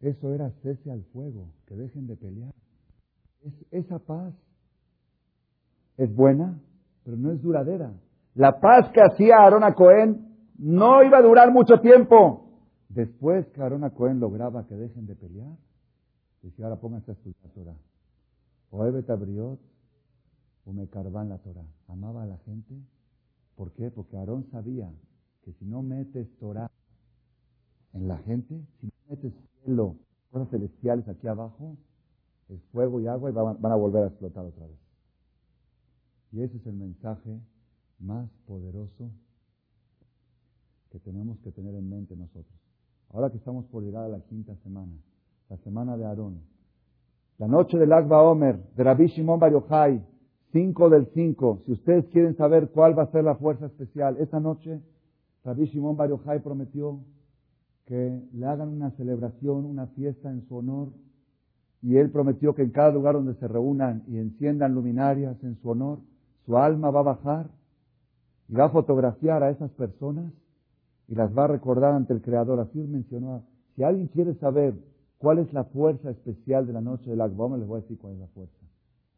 [0.00, 2.52] eso era cese al fuego, que dejen de pelear.
[3.70, 4.34] esa paz
[5.96, 6.60] es buena,
[7.04, 7.92] pero no es duradera.
[8.34, 12.44] La paz que hacía Aarón a Cohen no iba a durar mucho tiempo.
[12.88, 15.56] Después que Aarón a Cohen lograba que dejen de pelear,
[16.42, 17.76] decía, ahora pónganse a estudiar Torah.
[18.70, 19.60] Oebet abriot,
[20.66, 21.66] o me carvan la Torah.
[21.88, 22.74] Amaba a la gente.
[23.56, 23.90] ¿Por qué?
[23.90, 24.90] Porque Aarón sabía
[25.44, 26.70] que si no metes Torah
[27.92, 29.32] en la gente, si no metes
[29.62, 29.96] cielo,
[30.30, 31.76] cosas celestiales aquí abajo,
[32.48, 34.83] es fuego y agua y van, a volver a explotar otra vez.
[36.34, 37.38] Y ese es el mensaje
[38.00, 39.08] más poderoso
[40.90, 42.58] que tenemos que tener en mente nosotros.
[43.10, 44.92] Ahora que estamos por llegar a la quinta semana,
[45.48, 46.40] la semana de Aarón,
[47.38, 50.04] la noche del Agba Omer, de Rabbi Shimon Bar Yochai,
[50.50, 54.40] 5 del 5, si ustedes quieren saber cuál va a ser la fuerza especial, esa
[54.40, 54.80] noche
[55.44, 56.98] Rabbi Shimon Bar Yochai prometió
[57.86, 60.88] que le hagan una celebración, una fiesta en su honor.
[61.80, 65.68] Y él prometió que en cada lugar donde se reúnan y enciendan luminarias en su
[65.68, 66.00] honor,
[66.46, 67.50] su alma va a bajar
[68.48, 70.32] y va a fotografiar a esas personas
[71.08, 72.60] y las va a recordar ante el Creador.
[72.60, 73.44] Así mencionó.
[73.74, 74.74] Si alguien quiere saber
[75.18, 78.14] cuál es la fuerza especial de la noche del Akbom, les voy a decir cuál
[78.14, 78.66] es la fuerza.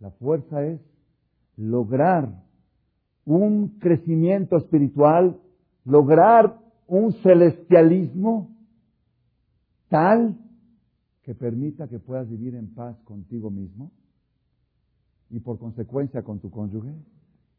[0.00, 0.80] La fuerza es
[1.56, 2.44] lograr
[3.24, 5.38] un crecimiento espiritual,
[5.84, 8.56] lograr un celestialismo
[9.88, 10.38] tal
[11.22, 13.90] que permita que puedas vivir en paz contigo mismo
[15.30, 16.94] y por consecuencia con tu cónyuge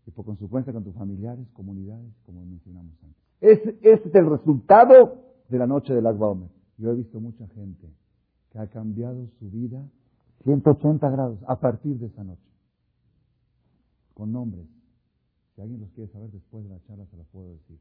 [0.08, 3.22] y por consecuencia con tus familiares, comunidades, como mencionamos antes.
[3.41, 6.36] Ese, es el resultado de la noche del Agua
[6.78, 7.88] Yo he visto mucha gente
[8.51, 9.86] que ha cambiado su vida
[10.43, 12.41] 180 grados a partir de esa noche.
[14.14, 14.66] Con nombres.
[15.55, 17.80] Si alguien los quiere saber después de la charla, se los puedo decir.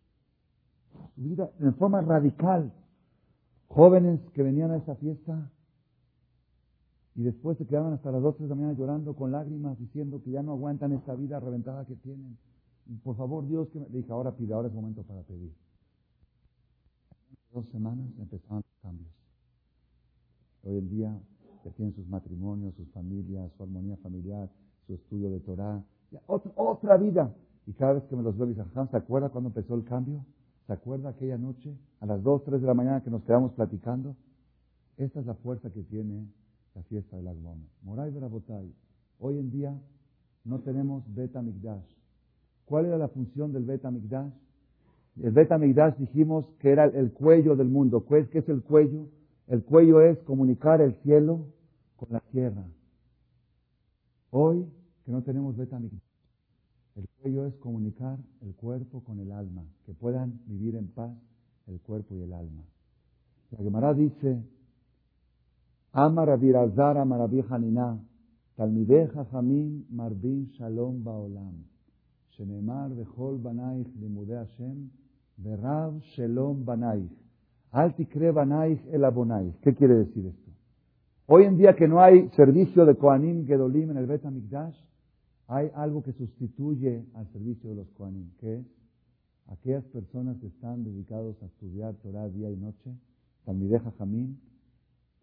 [1.14, 2.72] Su vida en forma radical
[3.68, 5.51] Jóvenes que venían a esa fiesta
[7.17, 10.33] y después se quedaban hasta las 12 de la mañana llorando con lágrimas, diciendo que
[10.33, 12.37] ya no aguantan esta vida reventada que tienen.
[13.03, 13.87] por favor, Dios, que me...
[13.87, 15.51] dije, ahora pide, ahora es momento para pedir.
[17.55, 19.11] Dos semanas empezaron los cambios.
[20.62, 21.19] Hoy en día
[21.62, 24.51] que tienen sus matrimonios, sus familias, su armonía familiar,
[24.87, 25.83] su estudio de Torah,
[26.27, 27.35] otra, otra vida.
[27.67, 30.23] Y cada vez que me los veo, dice, ¿se acuerda cuando empezó el cambio?
[30.67, 34.17] ¿Se acuerda aquella noche, a las 2, 3 de la mañana que nos quedamos platicando?
[34.99, 36.27] Esta es la fuerza que tiene
[36.77, 37.66] la fiesta del Agmón.
[37.83, 38.70] Moray Berabotay,
[39.18, 39.81] hoy en día
[40.45, 41.89] no tenemos Beta Migdash.
[42.66, 44.33] ¿Cuál era la función del Beta Migdash?
[45.22, 48.05] El Beta Migdash dijimos que era el cuello del mundo.
[48.05, 49.09] ¿Qué es el cuello?
[49.47, 51.47] El cuello es comunicar el cielo
[51.97, 52.66] con la tierra.
[54.31, 54.66] Hoy
[55.07, 56.01] que no tenemos Beta Migdash,
[56.97, 61.16] el cuello es comunicar el cuerpo con el alma, que puedan vivir en paz
[61.68, 62.64] el cuerpo y el alma.
[63.53, 64.43] La Gemara dice,
[65.99, 67.99] Amar Abirazar Amar Hanina,
[68.59, 71.64] Talmideja Jamim Marbin Shalom Baolam,
[72.36, 74.90] Shenemar Bechol Banaich Limude Hashem,
[75.42, 77.09] Berav Shalom Banaich,
[77.72, 79.55] Altikre Banaich El Abonaich.
[79.62, 80.51] ¿Qué quiere decir esto?
[81.28, 84.76] Hoy en día que no hay servicio de Koanim Gedolim en el Bet Mikdash,
[85.49, 88.66] hay algo que sustituye al servicio de los Koanim, que es
[89.47, 92.94] aquellas personas que están dedicados a estudiar Torah día y noche,
[93.47, 94.36] Talmideja Jamim,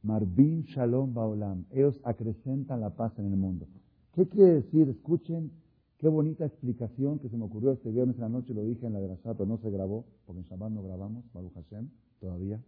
[0.03, 1.65] Marbin Shalom Baolam.
[1.71, 3.67] Ellos acrecentan la paz en el mundo.
[4.13, 4.89] ¿Qué quiere decir?
[4.89, 5.51] Escuchen
[5.97, 8.93] qué bonita explicación que se me ocurrió este viernes en la noche, lo dije en
[8.93, 11.89] la de la pero no se grabó, porque en Shabbat no grabamos, Baruch Hashem,
[12.19, 12.61] todavía.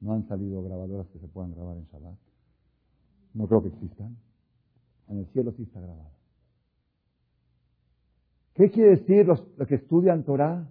[0.00, 2.18] No han salido grabadoras que se puedan grabar en Shabbat.
[3.32, 4.16] No creo que existan.
[5.08, 6.10] En el cielo sí está grabado.
[8.54, 10.70] ¿Qué quiere decir los, los que estudian Torah?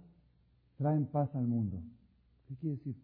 [0.78, 1.80] Traen paz al mundo.
[2.48, 2.94] ¿Qué quiere decir?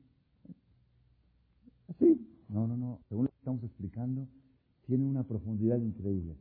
[1.88, 2.98] Así, no, no, no.
[3.08, 4.26] Según lo que estamos explicando,
[4.86, 6.36] tiene una profundidad increíble.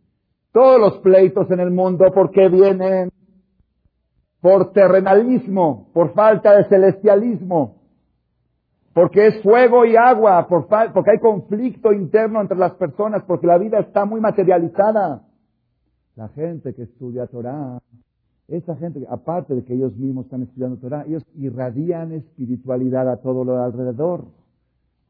[0.51, 3.09] Todos los pleitos en el mundo, ¿por qué vienen?
[4.41, 7.77] Por terrenalismo, por falta de celestialismo,
[8.93, 13.57] porque es fuego y agua, por porque hay conflicto interno entre las personas, porque la
[13.57, 15.25] vida está muy materializada.
[16.15, 17.79] La gente que estudia Torah,
[18.49, 23.45] esa gente, aparte de que ellos mismos están estudiando Torah, ellos irradian espiritualidad a todo
[23.45, 24.40] lo de alrededor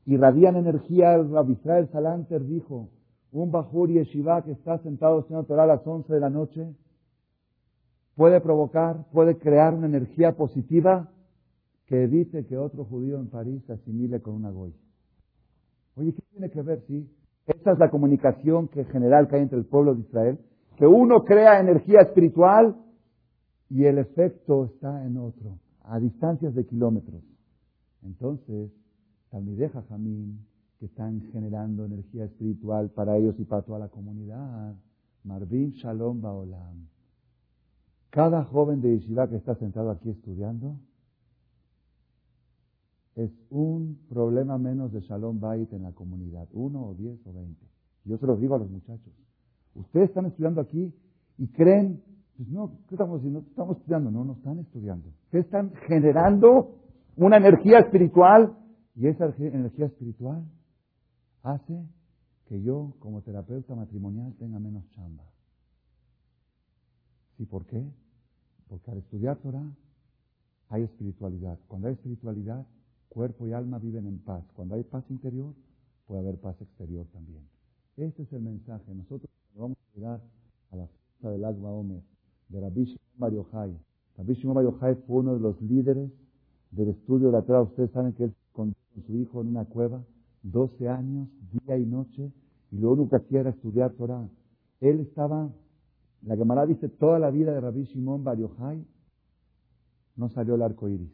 [0.06, 1.16] irradian energía.
[1.16, 2.90] El Israel Salanter dijo,
[3.32, 6.68] un Bajur Yeshiva que está sentado estudiando Torah a las 11 de la noche
[8.16, 11.10] puede provocar, puede crear una energía positiva
[11.86, 14.74] que evite que otro judío en París se asimile con una goy.
[15.96, 16.84] Oye, ¿qué tiene que ver?
[16.88, 17.10] Sí,
[17.48, 20.40] esta es la comunicación que general que hay entre el pueblo de Israel,
[20.78, 22.76] que uno crea energía espiritual
[23.70, 27.24] y el efecto está en otro, a distancias de kilómetros.
[28.04, 28.72] Entonces,
[29.40, 30.46] deja Jamín,
[30.80, 34.76] que están generando energía espiritual para ellos y para toda la comunidad.
[35.24, 36.88] Marvin Shalom Baolam.
[38.10, 40.76] Cada joven de Yeshiva que está sentado aquí estudiando
[43.16, 46.48] es un problema menos de Shalom Bait en la comunidad.
[46.54, 47.66] Uno o diez o veinte.
[48.06, 49.14] Yo se los digo a los muchachos.
[49.76, 50.94] Ustedes están estudiando aquí
[51.38, 52.02] y creen,
[52.36, 53.40] pues no, ¿qué estamos haciendo?
[53.40, 54.12] Estamos estudiando.
[54.12, 55.10] No, no están estudiando.
[55.26, 56.76] Ustedes están generando
[57.16, 58.58] una energía espiritual
[58.96, 60.44] y esa energía espiritual
[61.44, 61.86] hace
[62.46, 65.24] que yo, como terapeuta matrimonial, tenga menos chamba.
[67.38, 67.84] ¿Y por qué?
[68.68, 69.66] Porque al estudiar Torah
[70.70, 71.58] hay espiritualidad.
[71.68, 72.66] Cuando hay espiritualidad,
[73.10, 74.44] cuerpo y alma viven en paz.
[74.54, 75.54] Cuando hay paz interior,
[76.08, 77.48] puede haber paz exterior también.
[77.98, 78.94] Este es el mensaje.
[78.94, 80.22] Nosotros vamos a llegar
[80.72, 82.02] a la fiesta del Agua Omer
[82.50, 83.70] de Rabbi Shimon Bar.
[84.18, 86.12] Rabbi Shimon fue uno de los líderes
[86.72, 87.62] del estudio de la Torah.
[87.62, 88.36] Ustedes saben que él
[88.94, 90.04] con su hijo en una cueva,
[90.44, 92.32] 12 años, día y noche,
[92.72, 94.28] y lo único que estudiar Torah.
[94.80, 95.50] Él estaba,
[96.24, 98.38] la Gemara dice, toda la vida de Rabbi Shimon Bar
[100.16, 101.12] no salió el arco iris.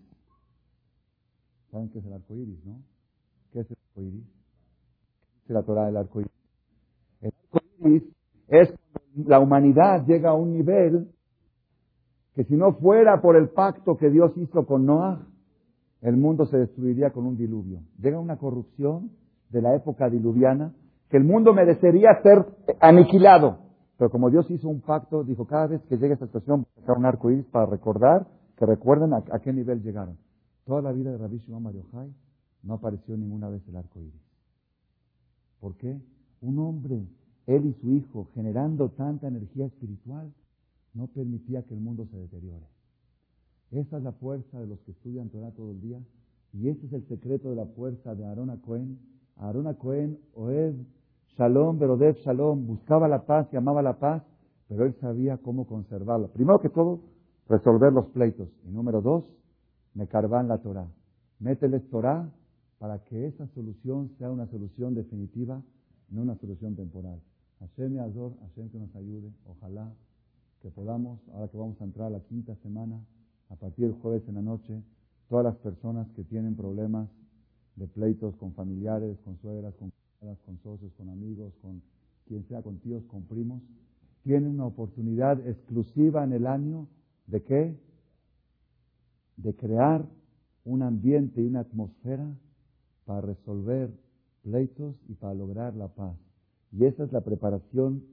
[1.72, 2.82] ¿Saben qué es el arco iris, no?
[3.52, 4.26] ¿Qué es el arco iris?
[5.46, 6.32] ¿Qué es la Torah del arco iris?
[7.22, 8.04] El arco iris
[8.48, 11.12] es cuando la humanidad llega a un nivel
[12.36, 15.28] que si no fuera por el pacto que Dios hizo con Noah,
[16.02, 17.80] el mundo se destruiría con un diluvio.
[18.00, 19.12] Llega una corrupción
[19.50, 20.74] de la época diluviana
[21.10, 22.46] que el mundo merecería ser
[22.80, 23.60] aniquilado.
[23.98, 27.06] Pero como Dios hizo un pacto, dijo, cada vez que llegue esta situación, sacar un
[27.06, 30.18] arco iris para recordar, que recuerden a, qué nivel llegaron.
[30.66, 31.74] Toda la vida de Rabbi Shimon
[32.64, 34.22] no apareció ninguna vez el arco iris.
[35.60, 36.00] ¿Por qué?
[36.42, 37.08] Un hombre,
[37.48, 40.32] él y su hijo, generando tanta energía espiritual,
[40.94, 42.66] no permitía que el mundo se deteriore.
[43.72, 46.00] Esa es la fuerza de los que estudian Torah todo el día,
[46.54, 48.98] Y este es el secreto de la fuerza de Aarón Cohen.
[49.36, 50.76] Aarón Cohen, Oed,
[51.38, 54.24] Shalom, Berodev, Shalom, buscaba la paz y amaba la paz,
[54.68, 56.30] pero él sabía cómo conservarla.
[56.30, 57.02] Primero que todo,
[57.48, 58.50] resolver los pleitos.
[58.66, 59.26] Y número dos,
[59.94, 60.88] me carvan la Torah.
[61.40, 62.30] Mételes Torah
[62.80, 65.62] para que esa solución sea una solución definitiva,
[66.10, 67.22] no una solución temporal.
[67.60, 69.32] Hashem y Azor, Hashem que nos ayude.
[69.46, 69.92] Ojalá
[70.62, 73.00] que podamos, ahora que vamos a entrar a la quinta semana,
[73.50, 74.82] a partir del jueves en la noche,
[75.30, 77.10] todas las personas que tienen problemas
[77.76, 81.82] de pleitos con familiares, con suegras, con, con socios, con amigos, con
[82.28, 83.62] quien sea, con tíos, con primos,
[84.24, 86.88] tienen una oportunidad exclusiva en el año
[87.28, 87.80] de qué?
[89.38, 90.06] De crear
[90.66, 92.28] un ambiente y una atmósfera
[93.06, 93.90] para resolver
[94.42, 96.18] pleitos y para lograr la paz.
[96.72, 98.04] Y esa es la preparación,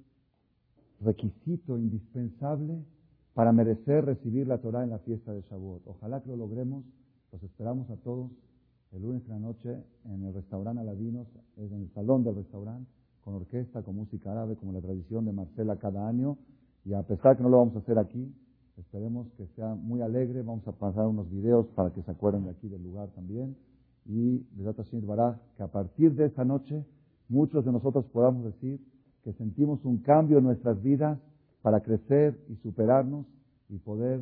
[1.00, 2.84] requisito indispensable
[3.34, 5.82] para merecer recibir la Torah en la fiesta de Shavuot.
[5.86, 6.84] Ojalá que lo logremos.
[7.32, 8.30] Los esperamos a todos
[8.92, 11.26] el lunes en la noche en el restaurante Aladinos,
[11.56, 12.88] en el salón del restaurante,
[13.22, 16.38] con orquesta, con música árabe, como la tradición de Marcela cada año.
[16.84, 18.32] Y a pesar que no lo vamos a hacer aquí,
[18.78, 20.42] esperemos que sea muy alegre.
[20.42, 23.56] Vamos a pasar unos videos para que se acuerden de aquí del lugar también.
[24.06, 26.84] Y de Baraj, que a partir de esa noche
[27.28, 28.80] muchos de nosotros podamos decir
[29.24, 31.18] que sentimos un cambio en nuestras vidas
[31.64, 33.24] para crecer y superarnos
[33.70, 34.20] y poder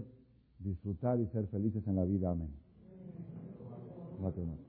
[0.60, 2.30] disfrutar y ser felices en la vida.
[2.30, 2.48] Amén.
[4.20, 4.62] Una pregunta.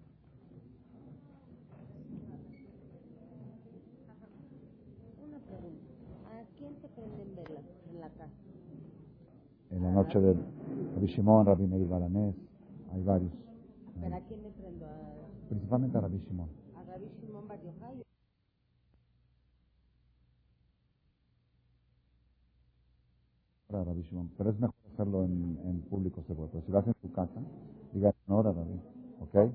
[6.32, 8.34] ¿A quién se prenden velas en la casa?
[9.70, 10.34] En la noche de
[10.96, 12.36] Rabbi Shimon, Rabbi Meir Balanés,
[12.92, 13.32] hay varios.
[14.02, 14.86] ¿Pero a quién le prendo?
[14.86, 16.50] ¿A, Principalmente a Rabbi Shimon.
[16.76, 18.04] a Rabbi Shimon Bar Yochai?
[23.73, 24.31] Para Rabbi Shimon.
[24.37, 26.49] Pero es mejor hacerlo en, en público seguro.
[26.53, 27.41] Pero si lo haces en tu casa,
[27.93, 28.81] diga no, Rabbi.
[29.21, 29.53] ¿Ok?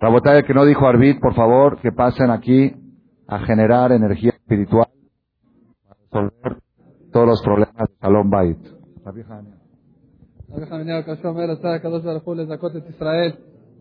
[0.00, 2.74] Rabotay, el que no dijo Arbit, por favor, que pasen aquí
[3.26, 4.88] a generar energía espiritual
[6.10, 6.62] para resolver
[7.12, 8.58] todos los problemas de Salón Bait.
[9.04, 9.64] Rabbi Hanea.
[10.54, 13.32] רבי חנניה הקדוש אומר, עשה הקדוש ברוך הוא לזכות את ישראל.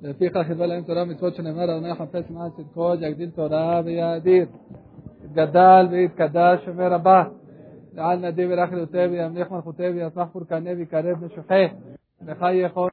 [0.01, 4.47] לפיכך חיבר להם תורה מצוות שנאמר, אדוני חפש מעל צדקו, יגדיל תורה ויאדיר.
[5.25, 7.23] יתגדל ויתקדש, אומר רבה.
[7.97, 11.65] לעל נדי ורח יוטה וימליך מלכותה ויצמח פורקנה ויקרב נשוחה.
[12.25, 12.89] וחי יכול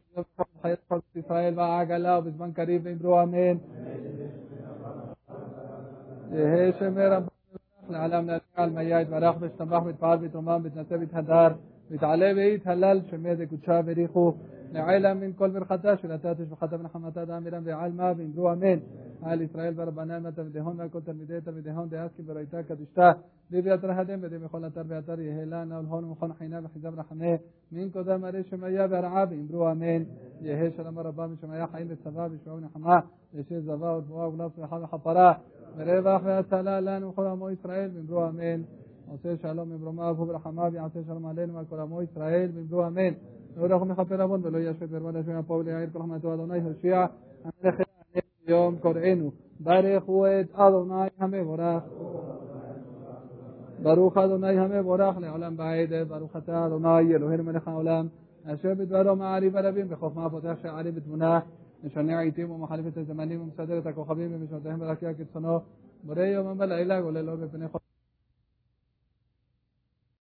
[0.62, 3.56] חיי כל ישראל והעגלה ובזמן קריב ואמרו אמן.
[6.32, 7.26] יהא שמר רבה
[7.90, 11.48] לעלם נעלה על מיה יתברך וישתבח ויתפעל ויתרומם ויתנשא ויתהדר
[11.90, 14.34] ויתעלה ויתהלל שמי דקודשה בריחו
[14.72, 18.78] לעילה מן כל ברכתה שלתה תשבחתה ונחמתה דאמירם ועלמה ואמרו אמן
[19.22, 23.12] על ישראל ורבנן ותלמידיהון ועל כל תלמידי תלמידיהון דאסקי בראיתה קדושתה
[23.50, 27.34] ביביאת רהדם ודי בכל אתר ואתר יהא לה ולהון ומכון חינה וחיזה ורחמה
[27.72, 30.02] מן קודם הרי שמיה והרעה ואמרו אמן
[30.40, 33.00] יהא שלום רבה משמיה חיים וצבא ושבוע ונחמה
[33.34, 35.32] לשם זבה ותבואה ולאו צלחה וכפרה
[35.76, 38.62] ורווח והצלה לנו וכל עמו ישראל ואמרו אמן
[39.08, 43.12] עושה שלום ממרומיו וברחמיו יעשה שלום עלינו ועל כל עמו ישראל ואמרו אמן
[43.56, 47.06] לא ירחם מכפר עוון ולא ישפט ברמן השם פה וליעיר כל חמתו אדוני הושיע
[47.44, 47.80] המלך
[48.46, 51.82] יום קוראנו ברכו את אדוני המבורך
[53.82, 58.06] ברוך אדוני המבורך לעולם בעד ברוך אתה אדוני אלוהינו מלך העולם
[58.44, 61.40] אשר בדברו מעריב הרבים בחוכמה פותח שערים בתמונה
[61.84, 65.58] משנה עיתים ומחליף את הזמנים ומסדר את הכוכבים ומשנותיהם ברקיע כרצונו
[66.02, 67.80] בורא יומם בלילה גולל לו בפני חול